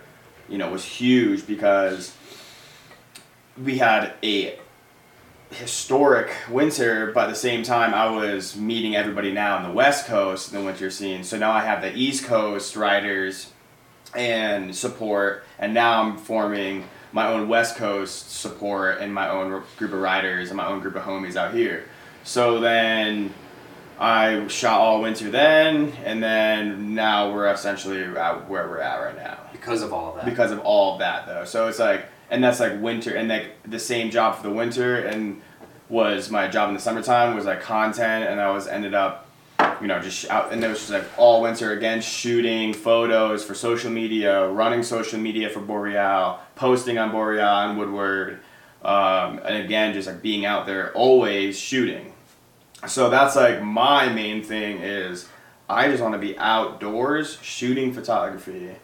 [0.49, 2.15] you know, was huge because
[3.63, 4.59] we had a
[5.51, 10.07] historic winter, but at the same time, I was meeting everybody now on the West
[10.07, 11.25] Coast in the winter scene.
[11.25, 13.53] So now I have the East Coast riders
[14.15, 19.93] and support, and now I'm forming my own West Coast support and my own group
[19.93, 21.89] of riders and my own group of homies out here.
[22.25, 23.33] So then
[23.99, 29.17] I shot all winter then, and then now we're essentially at where we're at right
[29.17, 30.25] now Because of all of that.
[30.27, 31.45] because of all of that though.
[31.45, 34.97] So it's like, and that's like winter, and like the same job for the winter,
[34.97, 35.41] and
[35.89, 39.29] was my job in the summertime was like content, and I was ended up,
[39.81, 43.55] you know, just out, and it was just like all winter again, shooting photos for
[43.55, 48.41] social media, running social media for Boreal, posting on Boreal and Woodward,
[48.83, 52.13] um, and again just like being out there always shooting.
[52.87, 55.29] So that's like my main thing is
[55.69, 58.77] I just want to be outdoors shooting photography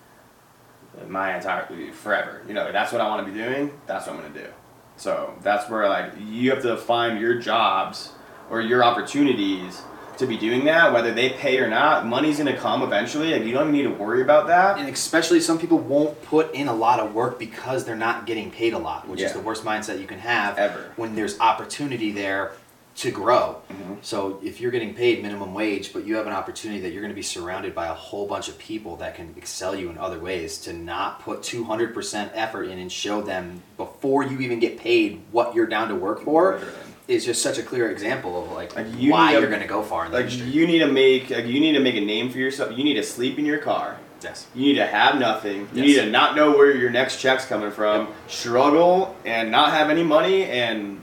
[1.09, 2.43] my entire forever.
[2.47, 3.73] You know, that's what I want to be doing.
[3.87, 4.49] That's what I'm gonna do.
[4.97, 8.13] So that's where like you have to find your jobs
[8.51, 9.83] or your opportunities
[10.19, 12.07] to be doing that, whether they pay or not.
[12.07, 13.33] Money's gonna come eventually.
[13.33, 14.79] Like you don't even need to worry about that.
[14.79, 18.51] and especially some people won't put in a lot of work because they're not getting
[18.51, 20.93] paid a lot, which is the worst mindset you can have Ever.
[20.97, 22.53] when there's opportunity there
[22.97, 23.57] to grow.
[23.73, 23.97] Mhm.
[24.03, 27.11] So if you're getting paid minimum wage, but you have an opportunity that you're going
[27.13, 30.21] to be surrounded by a whole bunch of people that can excel you in other
[30.21, 35.21] ways, to not put 200% effort in and show them before you even get paid
[35.33, 36.75] what you're down to work for Literally.
[37.09, 39.67] is just such a clear example of like, Like, you why a- you're going to
[39.67, 40.51] go far in the Like industry.
[40.51, 42.77] you need to make like you need to make a name for yourself.
[42.79, 43.97] You need to sleep in your car.
[44.23, 44.47] yes.
[44.55, 45.69] You need to have nothing.
[45.75, 45.87] You Yes.
[45.87, 48.09] need to not know where your next check's coming from.
[48.29, 51.01] Struggle and not have any money, and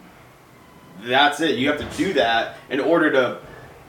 [1.03, 1.57] that's it.
[1.57, 3.37] You have to do that in order to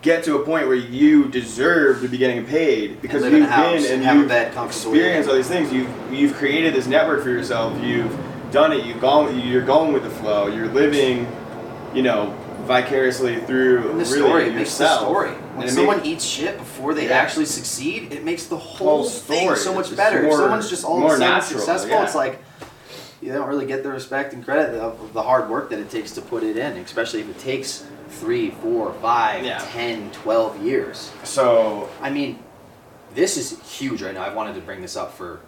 [0.02, 3.46] get to a point where you deserve to be getting paid because live in a
[3.46, 5.72] you've been and and have a you've experienced all these things.
[5.72, 7.80] You've you've created this network for yourself.
[7.82, 8.16] You've
[8.50, 8.84] done it.
[8.84, 9.38] You've gone.
[9.38, 10.48] You're going with the flow.
[10.48, 11.26] You're living,
[11.94, 15.30] you know, vicariously through And the really story it makes the story.
[15.54, 17.18] When someone makes- eats shit before they Yeah.
[17.18, 19.56] actually succeed, it makes the whole, Whole thing story.
[19.58, 20.22] so much better.
[20.22, 22.04] more- if someone's just all of a sudden natural, successful, yeah.
[22.04, 22.38] it's like
[23.22, 26.10] you don't really get the respect and credit of, the hard work that it takes
[26.12, 29.64] to put it in, especially if it takes three, four, five, Yeah.
[29.70, 31.12] 10, 12 years.
[31.22, 32.42] so I mean,
[33.14, 34.24] this is huge right now.
[34.24, 35.40] I've wanted to bring this up for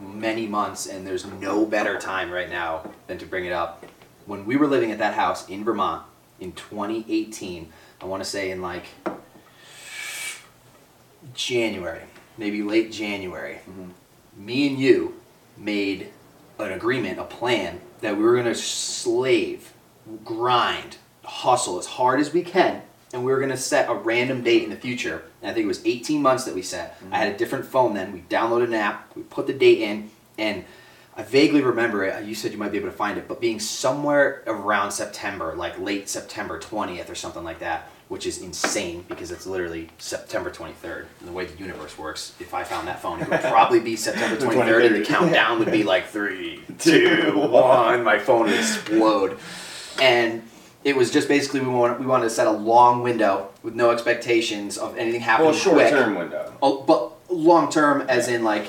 [0.00, 3.84] many months, and there's no better time right now than to bring it up.
[4.26, 6.04] When we were living at that house in Vermont
[6.38, 8.84] in 2018, I want to say in like
[11.34, 12.02] January,
[12.36, 13.90] maybe late January, mm-hmm.
[14.36, 15.14] me and you
[15.56, 16.12] made
[16.58, 19.72] an agreement, a plan that we were going to slave,
[20.24, 22.82] grind, hustle as hard as we can,
[23.12, 25.24] and we were going to set a random date in the future.
[25.42, 27.00] And I think it was 18 months that we set.
[27.10, 28.12] I had a different phone then.
[28.12, 30.64] We downloaded an app, we put the date in, and
[31.16, 32.24] I vaguely remember it.
[32.24, 35.78] You said you might be able to find it, but being somewhere around September, like
[35.78, 41.06] late September 20th or something like that, which is insane because it's literally September 23rd.
[41.20, 43.96] And the way the universe works, if I found that phone, it would probably be
[43.96, 48.02] September The 23rd, and the countdown would be like three, two, one.
[48.04, 49.38] My phone would explode.
[50.00, 50.42] And
[50.84, 53.90] it was just basically we wanted, we wanted to set a long window with no
[53.90, 56.54] expectations of anything happening well, short term window.
[56.62, 58.68] Oh, but long term, as in like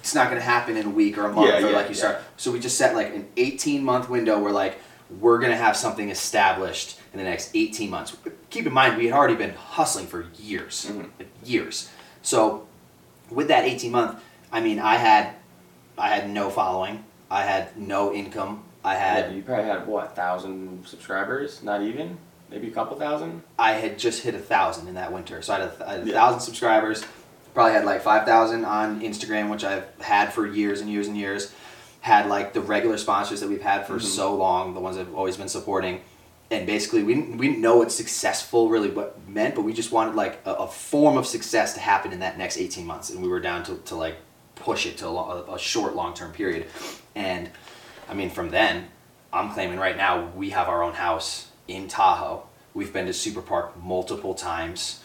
[0.00, 1.88] it's not going to happen in a week or a month Yeah, or yeah, like
[1.88, 2.22] you start.
[2.36, 4.78] So we just set like an 18 month window where like
[5.20, 8.16] we're going to have something established in the next 18 months.
[8.50, 11.08] Keep in mind we had already been hustling for years, Mhm.
[11.18, 11.88] like years.
[12.22, 12.66] So
[13.30, 14.20] with that 18 month,
[14.52, 15.34] I mean, I had
[16.00, 20.14] I had no following, I had no income, I had Yeah, you probably had what
[20.14, 21.60] thousand subscribers?
[21.62, 22.18] Not even,
[22.50, 23.42] maybe a couple thousand.
[23.58, 25.42] I had just hit a thousand in that winter.
[25.42, 26.12] So I had a, I had a Yeah.
[26.14, 27.04] thousand subscribers.
[27.52, 31.16] Probably had like five thousand on Instagram, which I've had for years and years and
[31.16, 31.52] years.
[32.08, 34.02] Had like the regular sponsors that we've had for Mhm.
[34.02, 36.00] so long, the ones I've always been supporting.
[36.50, 39.92] And basically, we didn't, we didn't know what successful really what meant, but we just
[39.92, 43.10] wanted like a, a form of success to happen in that next 18 months.
[43.10, 44.16] And we were down to, to like
[44.54, 46.68] push it to a, lo- a short, long term period.
[47.14, 47.50] And
[48.08, 48.88] I mean, from then,
[49.30, 52.44] I'm claiming right now we have our own house in Tahoe.
[52.72, 55.00] We've been to Super Park multiple times.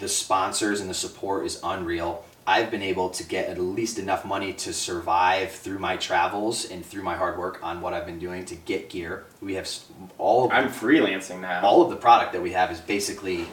[0.00, 2.24] The sponsors and the support is unreal.
[2.48, 6.84] I've been able to get at least enough money to survive through my travels and
[6.84, 9.26] through my hard work on what I've been doing to get gear.
[9.42, 9.68] We have
[10.16, 11.60] all of I'm freelancing now.
[11.60, 13.46] all of the product that we have is basically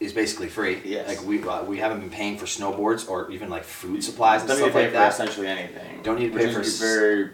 [0.00, 0.82] is basically free.
[0.84, 1.06] Yes.
[1.06, 4.50] Like we uh, we haven't been paying for snowboards or even like food supplies and
[4.50, 4.58] stuff.
[4.58, 5.12] Don't need to stuff pay like for that.
[5.12, 6.02] essentially anything.
[6.02, 7.30] Don't need to pay for very,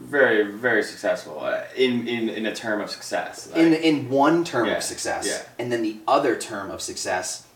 [0.00, 3.48] very, very successful uh, in in in a term of success.
[3.50, 5.42] Like, in in one term Yeah, of success yeah.
[5.62, 7.46] and then the other term of success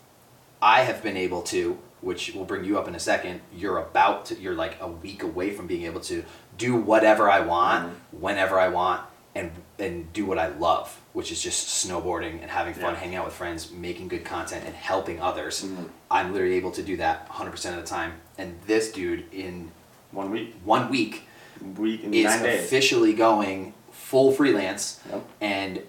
[0.61, 4.25] i have been able to which will bring you up in a second you're about
[4.25, 6.23] to you're like a week away from being able to
[6.57, 8.21] do whatever i want Mm-hmm.
[8.21, 9.01] whenever i want
[9.35, 12.99] and and do what i love which is just snowboarding and having fun Yeah.
[12.99, 15.89] hanging out with friends making good content and helping others Mhm.
[16.09, 19.71] i'm literally able to do that 100% of the time and this dude in
[20.11, 21.23] one week, one week
[21.77, 22.65] week in is nine days.
[22.65, 25.21] officially going full freelance Yep.
[25.41, 25.81] and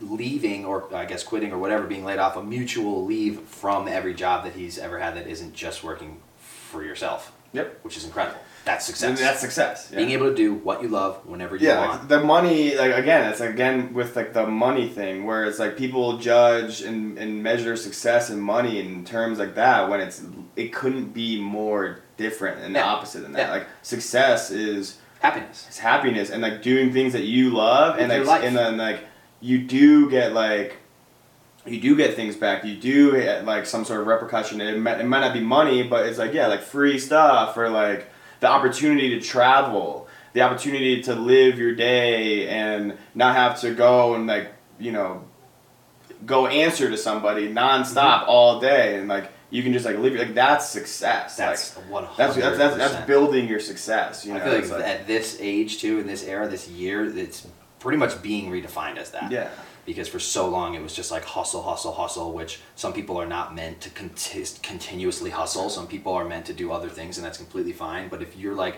[0.00, 4.14] leaving or I guess quitting or whatever being laid off a mutual leave from every
[4.14, 7.78] job that he's ever had that isn't just working for yourself Yep.
[7.82, 9.88] which is incredible that's And success that's success.
[9.90, 9.98] Yeah.
[9.98, 12.94] being able to do what you love whenever you yeah, want like, the money, like
[12.94, 17.42] again, it's again with like the money thing, where it's like people judge and, and
[17.42, 20.22] measure success and money in terms like that when it's
[20.56, 23.48] it couldn't be more different and the opposite than that.
[23.48, 23.50] Yeah.
[23.52, 28.16] Like success is happiness it's happiness and like doing things that you love and With
[28.18, 29.00] your like and then like
[29.44, 30.78] you do get like
[31.66, 32.64] you do get things back.
[32.64, 34.60] You do get like some sort of repercussion.
[34.60, 37.68] It might, it might not be money but it's like yeah like free stuff or
[37.68, 43.72] like the opportunity to travel the opportunity to live your day and not have to
[43.74, 45.22] go and like you know
[46.26, 48.30] go answer to somebody nonstop Mm-hmm.
[48.30, 51.36] all day and like you can just like live like that's success.
[51.36, 54.40] That's like, 100 that's, that's, that's, that's building your success you know?
[54.40, 57.46] I feel like, It's at this age too in this era this year it's
[57.84, 59.50] pretty much being redefined as that yeah
[59.86, 63.26] because for so long it was just like hustle, hustle, hustle, which some people are
[63.26, 65.68] not meant to conti- continuously hustle.
[65.68, 68.08] Some people are meant to do other things, and that's completely fine.
[68.08, 68.76] But if you're like,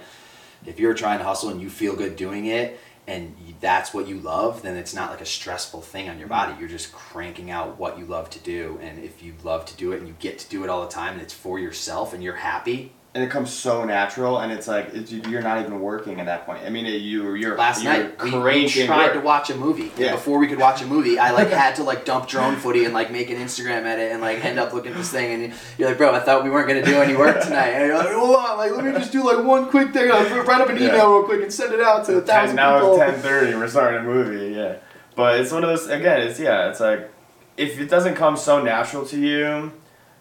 [0.64, 4.18] if you're trying to hustle and you feel good doing it, and that's what you
[4.18, 6.52] love, then it's not like a stressful thing on your body.
[6.52, 6.60] Mm-hmm.
[6.60, 9.92] You're just cranking out what you love to do, and if you love to do
[9.92, 12.22] it and you get to do it all the time, and it's for yourself, and
[12.22, 16.20] you're happy, and it comes so natural, and it's like it's, you're not even working
[16.20, 16.62] at that point.
[16.64, 19.12] I mean, you you're Last you're night we, we tried work.
[19.14, 19.90] to watch a movie.
[19.96, 20.12] Yeah.
[20.12, 22.92] Before we could watch a movie, I like had to like dump drone footy and
[22.92, 25.88] like make an Instagram edit and like end up looking at this thing and you're
[25.88, 27.70] like, bro, I thought we weren't gonna do any work tonight.
[27.70, 30.10] And you're like, hold on, like let me just do like one quick thing.
[30.12, 30.88] I'll write up an Yeah.
[30.88, 33.00] email real quick and send it out to a thousand now people.
[33.00, 33.54] it's ten thirty.
[33.56, 34.54] We're starting a movie.
[34.54, 34.76] Yeah,
[35.14, 35.88] but it's one of those.
[35.88, 36.68] Again, it's yeah.
[36.70, 37.10] It's like
[37.56, 39.72] if it doesn't come so natural to you,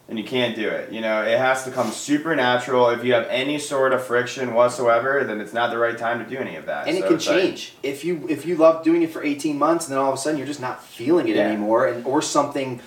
[0.07, 0.91] then you can't do it.
[0.91, 2.89] You know, it has to come super natural.
[2.89, 6.29] If you have any sort of friction whatsoever, then it's not the right time to
[6.29, 6.87] do any of that.
[6.87, 9.57] and it can it's like- change if you if you love doing it for 18
[9.57, 11.47] months and then all of a sudden you're just not feeling it Yeah.
[11.47, 12.79] anymore and or something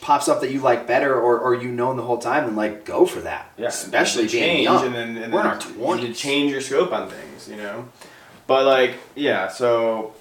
[0.00, 2.84] pops up that you like better or, or you known the whole time and like
[2.84, 5.46] go for that yeah, especially and then being change, young and then and we're in
[5.46, 7.88] our you 20s to change your scope on things, you know.
[8.48, 10.14] But like, yeah, so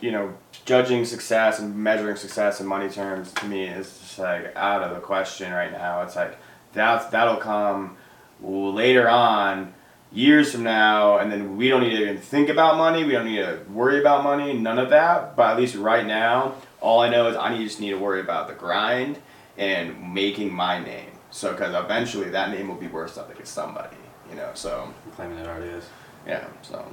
[0.00, 0.32] you know,
[0.64, 4.94] judging success and measuring success in money terms to me is just like out of
[4.94, 6.02] the question right now.
[6.02, 6.36] It's like
[6.74, 7.96] that that'll come
[8.40, 9.72] later on,
[10.12, 13.04] years from now, and then we don't need to even think about money.
[13.04, 14.52] We don't need to worry about money.
[14.52, 15.36] None of that.
[15.36, 18.48] But at least right now, all I know is I just need to worry about
[18.48, 19.18] the grind
[19.56, 21.10] and making my name.
[21.30, 23.96] So, because eventually that name will be worth something to somebody,
[24.28, 24.50] you know.
[24.52, 25.84] So, I'm claiming it already is
[26.26, 26.44] yeah.
[26.60, 26.84] So,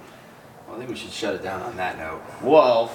[0.65, 2.91] well, I think we should shut it down on that note well,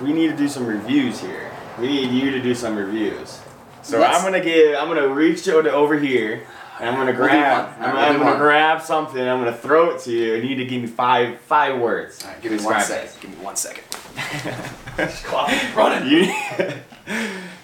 [0.00, 1.50] we need to do some reviews here.
[1.80, 3.40] We need you to do some reviews.
[3.88, 4.76] So Let's- I'm gonna give.
[4.76, 6.42] I'm gonna reach over over here.
[6.78, 7.70] And I'm gonna We'll grab.
[7.80, 8.38] I'm, I'm gonna one.
[8.38, 9.20] grab something.
[9.20, 12.22] I'm gonna throw it to you, and you need to give me five five words.
[12.22, 13.84] all right give me one Describe give me one second
[14.98, 15.74] it.
[15.74, 16.08] Running.
[16.08, 16.26] You,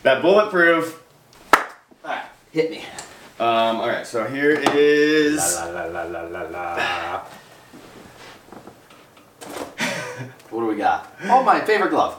[0.03, 1.01] that bulletproof.
[2.05, 2.25] Alright.
[2.53, 2.79] hit me
[3.39, 3.77] Um.
[3.81, 4.07] All right.
[4.07, 5.37] So here is.
[5.61, 7.25] la, la, la, la, la, la.
[10.51, 12.18] what do we got oh my favorite glove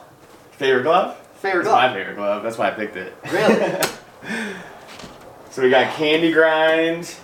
[0.51, 1.17] Favorite glove?
[1.45, 2.43] Favorite That's my glove favorite glove.
[2.43, 3.13] That's why I picked it.
[3.31, 3.81] really
[5.51, 7.15] So we got candy grind,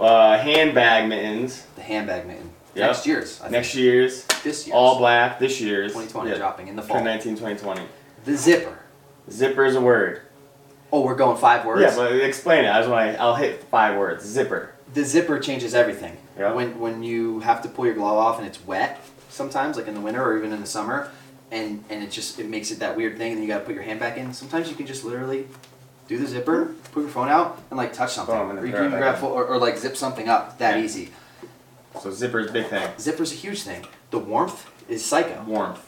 [0.00, 1.66] uh, handbag mittens.
[1.76, 2.86] the handbag mitten Yep.
[2.86, 3.52] next year's I think.
[3.52, 5.38] Next year's, this year's all black.
[5.38, 7.82] This year's, 2020 yeah, dropping in the fall 2019, 2020.
[8.24, 8.78] the zipper
[9.30, 10.22] Zipper is a word.
[10.92, 12.68] oh we're going five words Yeah, but explain it.
[12.70, 13.20] I just want to.
[13.20, 14.24] I'll hit five words.
[14.24, 14.72] Zipper.
[14.94, 16.16] the zipper changes everything.
[16.38, 16.52] Yeah.
[16.52, 19.94] When when you have to pull your glove off and it's wet sometimes, like in
[19.94, 21.10] the winter or even in the summer,
[21.50, 23.64] and and it just it makes it that weird thing, and then you got to
[23.64, 24.32] put your hand back in.
[24.32, 25.46] Sometimes you can just literally
[26.08, 28.70] do the zipper, put your phone out, and like touch something, Boom, and or then
[28.70, 30.58] you can even grab full, or, or like zip something up.
[30.58, 30.84] That Yeah.
[30.84, 31.10] easy.
[32.00, 32.88] So zipper is a big thing.
[32.98, 33.84] Zipper's a huge thing.
[34.10, 35.42] The warmth is psycho.
[35.46, 35.84] Warmth.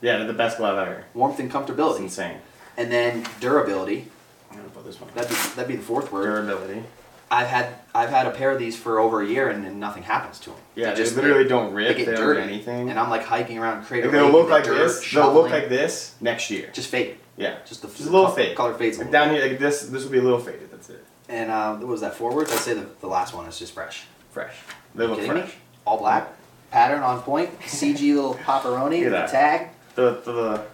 [0.00, 1.04] Yeah, they're the best glove ever.
[1.14, 2.38] Warmth and It's comfortability, insane.
[2.76, 4.10] and then durability.
[4.50, 5.10] I'm gonna put this one.
[5.14, 6.24] That'd be that'd be the fourth word.
[6.24, 6.82] Durability.
[7.30, 10.02] I've had I've had a pair of these for over a year, and, and nothing
[10.02, 10.58] happens to them.
[10.74, 11.96] Yeah, they they just literally don't they rip.
[11.96, 12.90] get They, don't dirty, anything.
[12.90, 15.12] and I'm like hiking around Crater Like, they'll look like dirt, this.
[15.12, 16.70] They'll look like this next year.
[16.72, 17.16] just faded.
[17.36, 17.56] Yeah.
[17.66, 18.56] Just the Just a little fade.
[18.56, 19.42] Color fades a Like little down bit.
[19.42, 19.82] here, like this.
[19.82, 20.70] This will be a little faded.
[20.70, 21.04] That's it.
[21.28, 22.14] And uh, what was that?
[22.14, 22.52] Forwards.
[22.52, 24.04] I'd say the, the last one is just fresh.
[24.30, 24.54] Fresh.
[24.94, 25.48] They look fresh.
[25.48, 25.54] me?
[25.86, 26.28] All black,
[26.70, 29.70] pattern on point, CG little pepperoni with the tag.
[29.96, 30.64] The the the,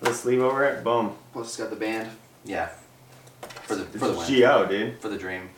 [0.00, 0.82] the sleeve over it.
[0.84, 1.16] Boom.
[1.32, 2.10] Plus it's got the band.
[2.44, 2.68] Yeah.
[3.62, 4.40] For the It's for the win.
[4.40, 5.00] Go, dude.
[5.00, 5.48] For the dream.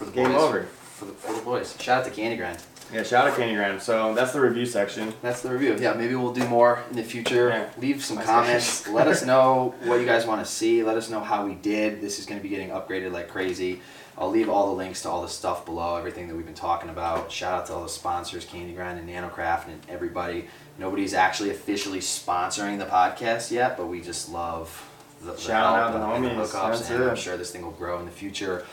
[0.00, 0.40] For the Game boys.
[0.42, 0.62] over.
[0.62, 1.76] For the, for the boys.
[1.78, 2.56] Shout out to Candy Grind.
[2.90, 3.82] Yeah, shout out to Candy Grind.
[3.82, 5.12] So that's the review section.
[5.20, 5.76] That's the review.
[5.78, 7.50] Yeah, maybe we'll do more in the future.
[7.50, 7.68] Yeah.
[7.76, 8.88] Leave some My comments.
[8.88, 10.82] Let us know what you guys want to see.
[10.82, 12.00] Let us know how we did.
[12.00, 13.82] This is going to be getting upgraded like crazy.
[14.16, 16.88] I'll leave all the links to all the stuff below, everything that we've been talking
[16.88, 17.30] about.
[17.30, 20.46] Shout out to all the sponsors, Candy Grind and Nanocraft and everybody.
[20.78, 24.90] Nobody's actually officially sponsoring the podcast yet, but we just love
[25.22, 26.48] the, the Shout help out the and, and homies.
[26.48, 28.66] hookups, and I'm sure this thing will grow in the future.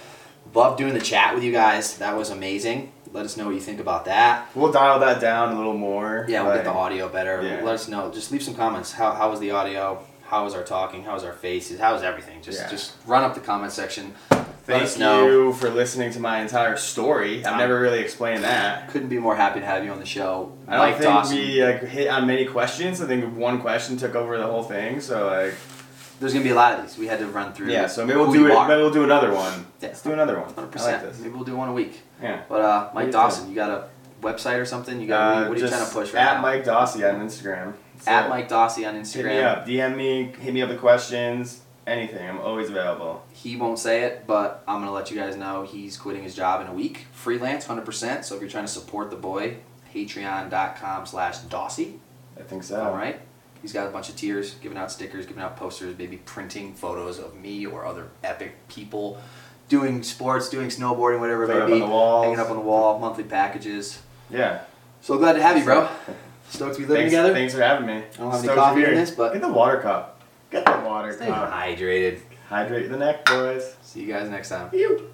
[0.54, 1.98] Love doing the chat with you guys.
[1.98, 2.92] That was amazing.
[3.14, 4.50] Let us know what you think about that.
[4.56, 6.26] We'll dial that down a little more.
[6.28, 7.42] Yeah, we'll like- get the audio better.
[7.44, 7.64] Yeah.
[7.64, 8.12] Let us know.
[8.12, 8.92] Just leave some comments.
[8.92, 10.04] How, how was the audio?
[10.26, 11.04] How was our talking?
[11.04, 11.80] How was our faces?
[11.80, 12.42] How was everything?
[12.42, 12.70] Just Yeah.
[12.70, 14.14] just run up the comment section.
[14.66, 17.46] Thank you for listening to my entire story.
[17.46, 18.90] I've Um, never really explained that.
[18.90, 20.52] Couldn't be more happy to have you on the show.
[20.68, 21.38] I don't Mike think Dawson.
[21.38, 23.02] we like hit on many questions.
[23.02, 25.00] I think one question took over the whole thing.
[25.00, 25.54] So like,
[26.20, 26.98] There's gonna be a lot of these.
[26.98, 27.70] We had to run through.
[27.72, 27.88] yeah.
[27.88, 28.68] So maybe we'll do it.
[28.68, 29.66] Maybe we'll do another one.
[29.82, 29.90] Yeah.
[29.90, 30.46] Let's do another one.
[30.54, 31.04] Hundred like percent.
[31.04, 31.20] this.
[31.20, 32.00] Maybe we'll do one a week.
[32.22, 32.42] Yeah.
[32.50, 33.12] But uh, Mike.
[33.12, 33.88] Dawson, you got a
[34.26, 35.00] website or something?
[35.00, 36.42] You got Uh, what are you trying to push right at now?
[36.42, 37.74] Mike Dawsy on Instagram.
[38.00, 39.44] So at Mike Dawsy on Hit me Instagram.
[39.46, 39.66] up.
[39.68, 40.24] DM me.
[40.40, 41.62] Hit me up with questions.
[41.86, 42.28] Anything.
[42.28, 43.24] I'm always available.
[43.32, 46.60] He won't say it, but I'm gonna let you guys know he's quitting his job
[46.62, 48.26] in a week, freelance, hundred percent.
[48.26, 49.58] So if you're trying to support the boy,
[49.94, 51.98] Patreon.com/slash Dawsy.
[52.40, 52.82] I think so.
[52.84, 53.20] All right.
[53.68, 57.20] He's got a bunch of tiers, giving out stickers, giving out posters, maybe printing photos
[57.20, 59.22] of me or other epic people
[59.68, 61.74] doing sports, doing snowboarding, whatever it may be.
[61.74, 62.24] on the walls.
[62.24, 64.02] Hanging up on the wall, monthly packages.
[64.30, 64.62] Yeah.
[65.02, 65.90] So glad to have you, bro.
[66.50, 67.34] Stoked to be living thanks, together.
[67.34, 67.96] Thanks for having me.
[67.96, 70.22] I don't have Stoked to coffee in this, but- get the water cup.
[70.50, 71.52] Get the water Stay cup.
[71.52, 72.22] hydrated.
[72.48, 73.76] Hydrate the neck, boys.
[73.82, 74.70] See you guys next time.
[74.72, 75.14] You.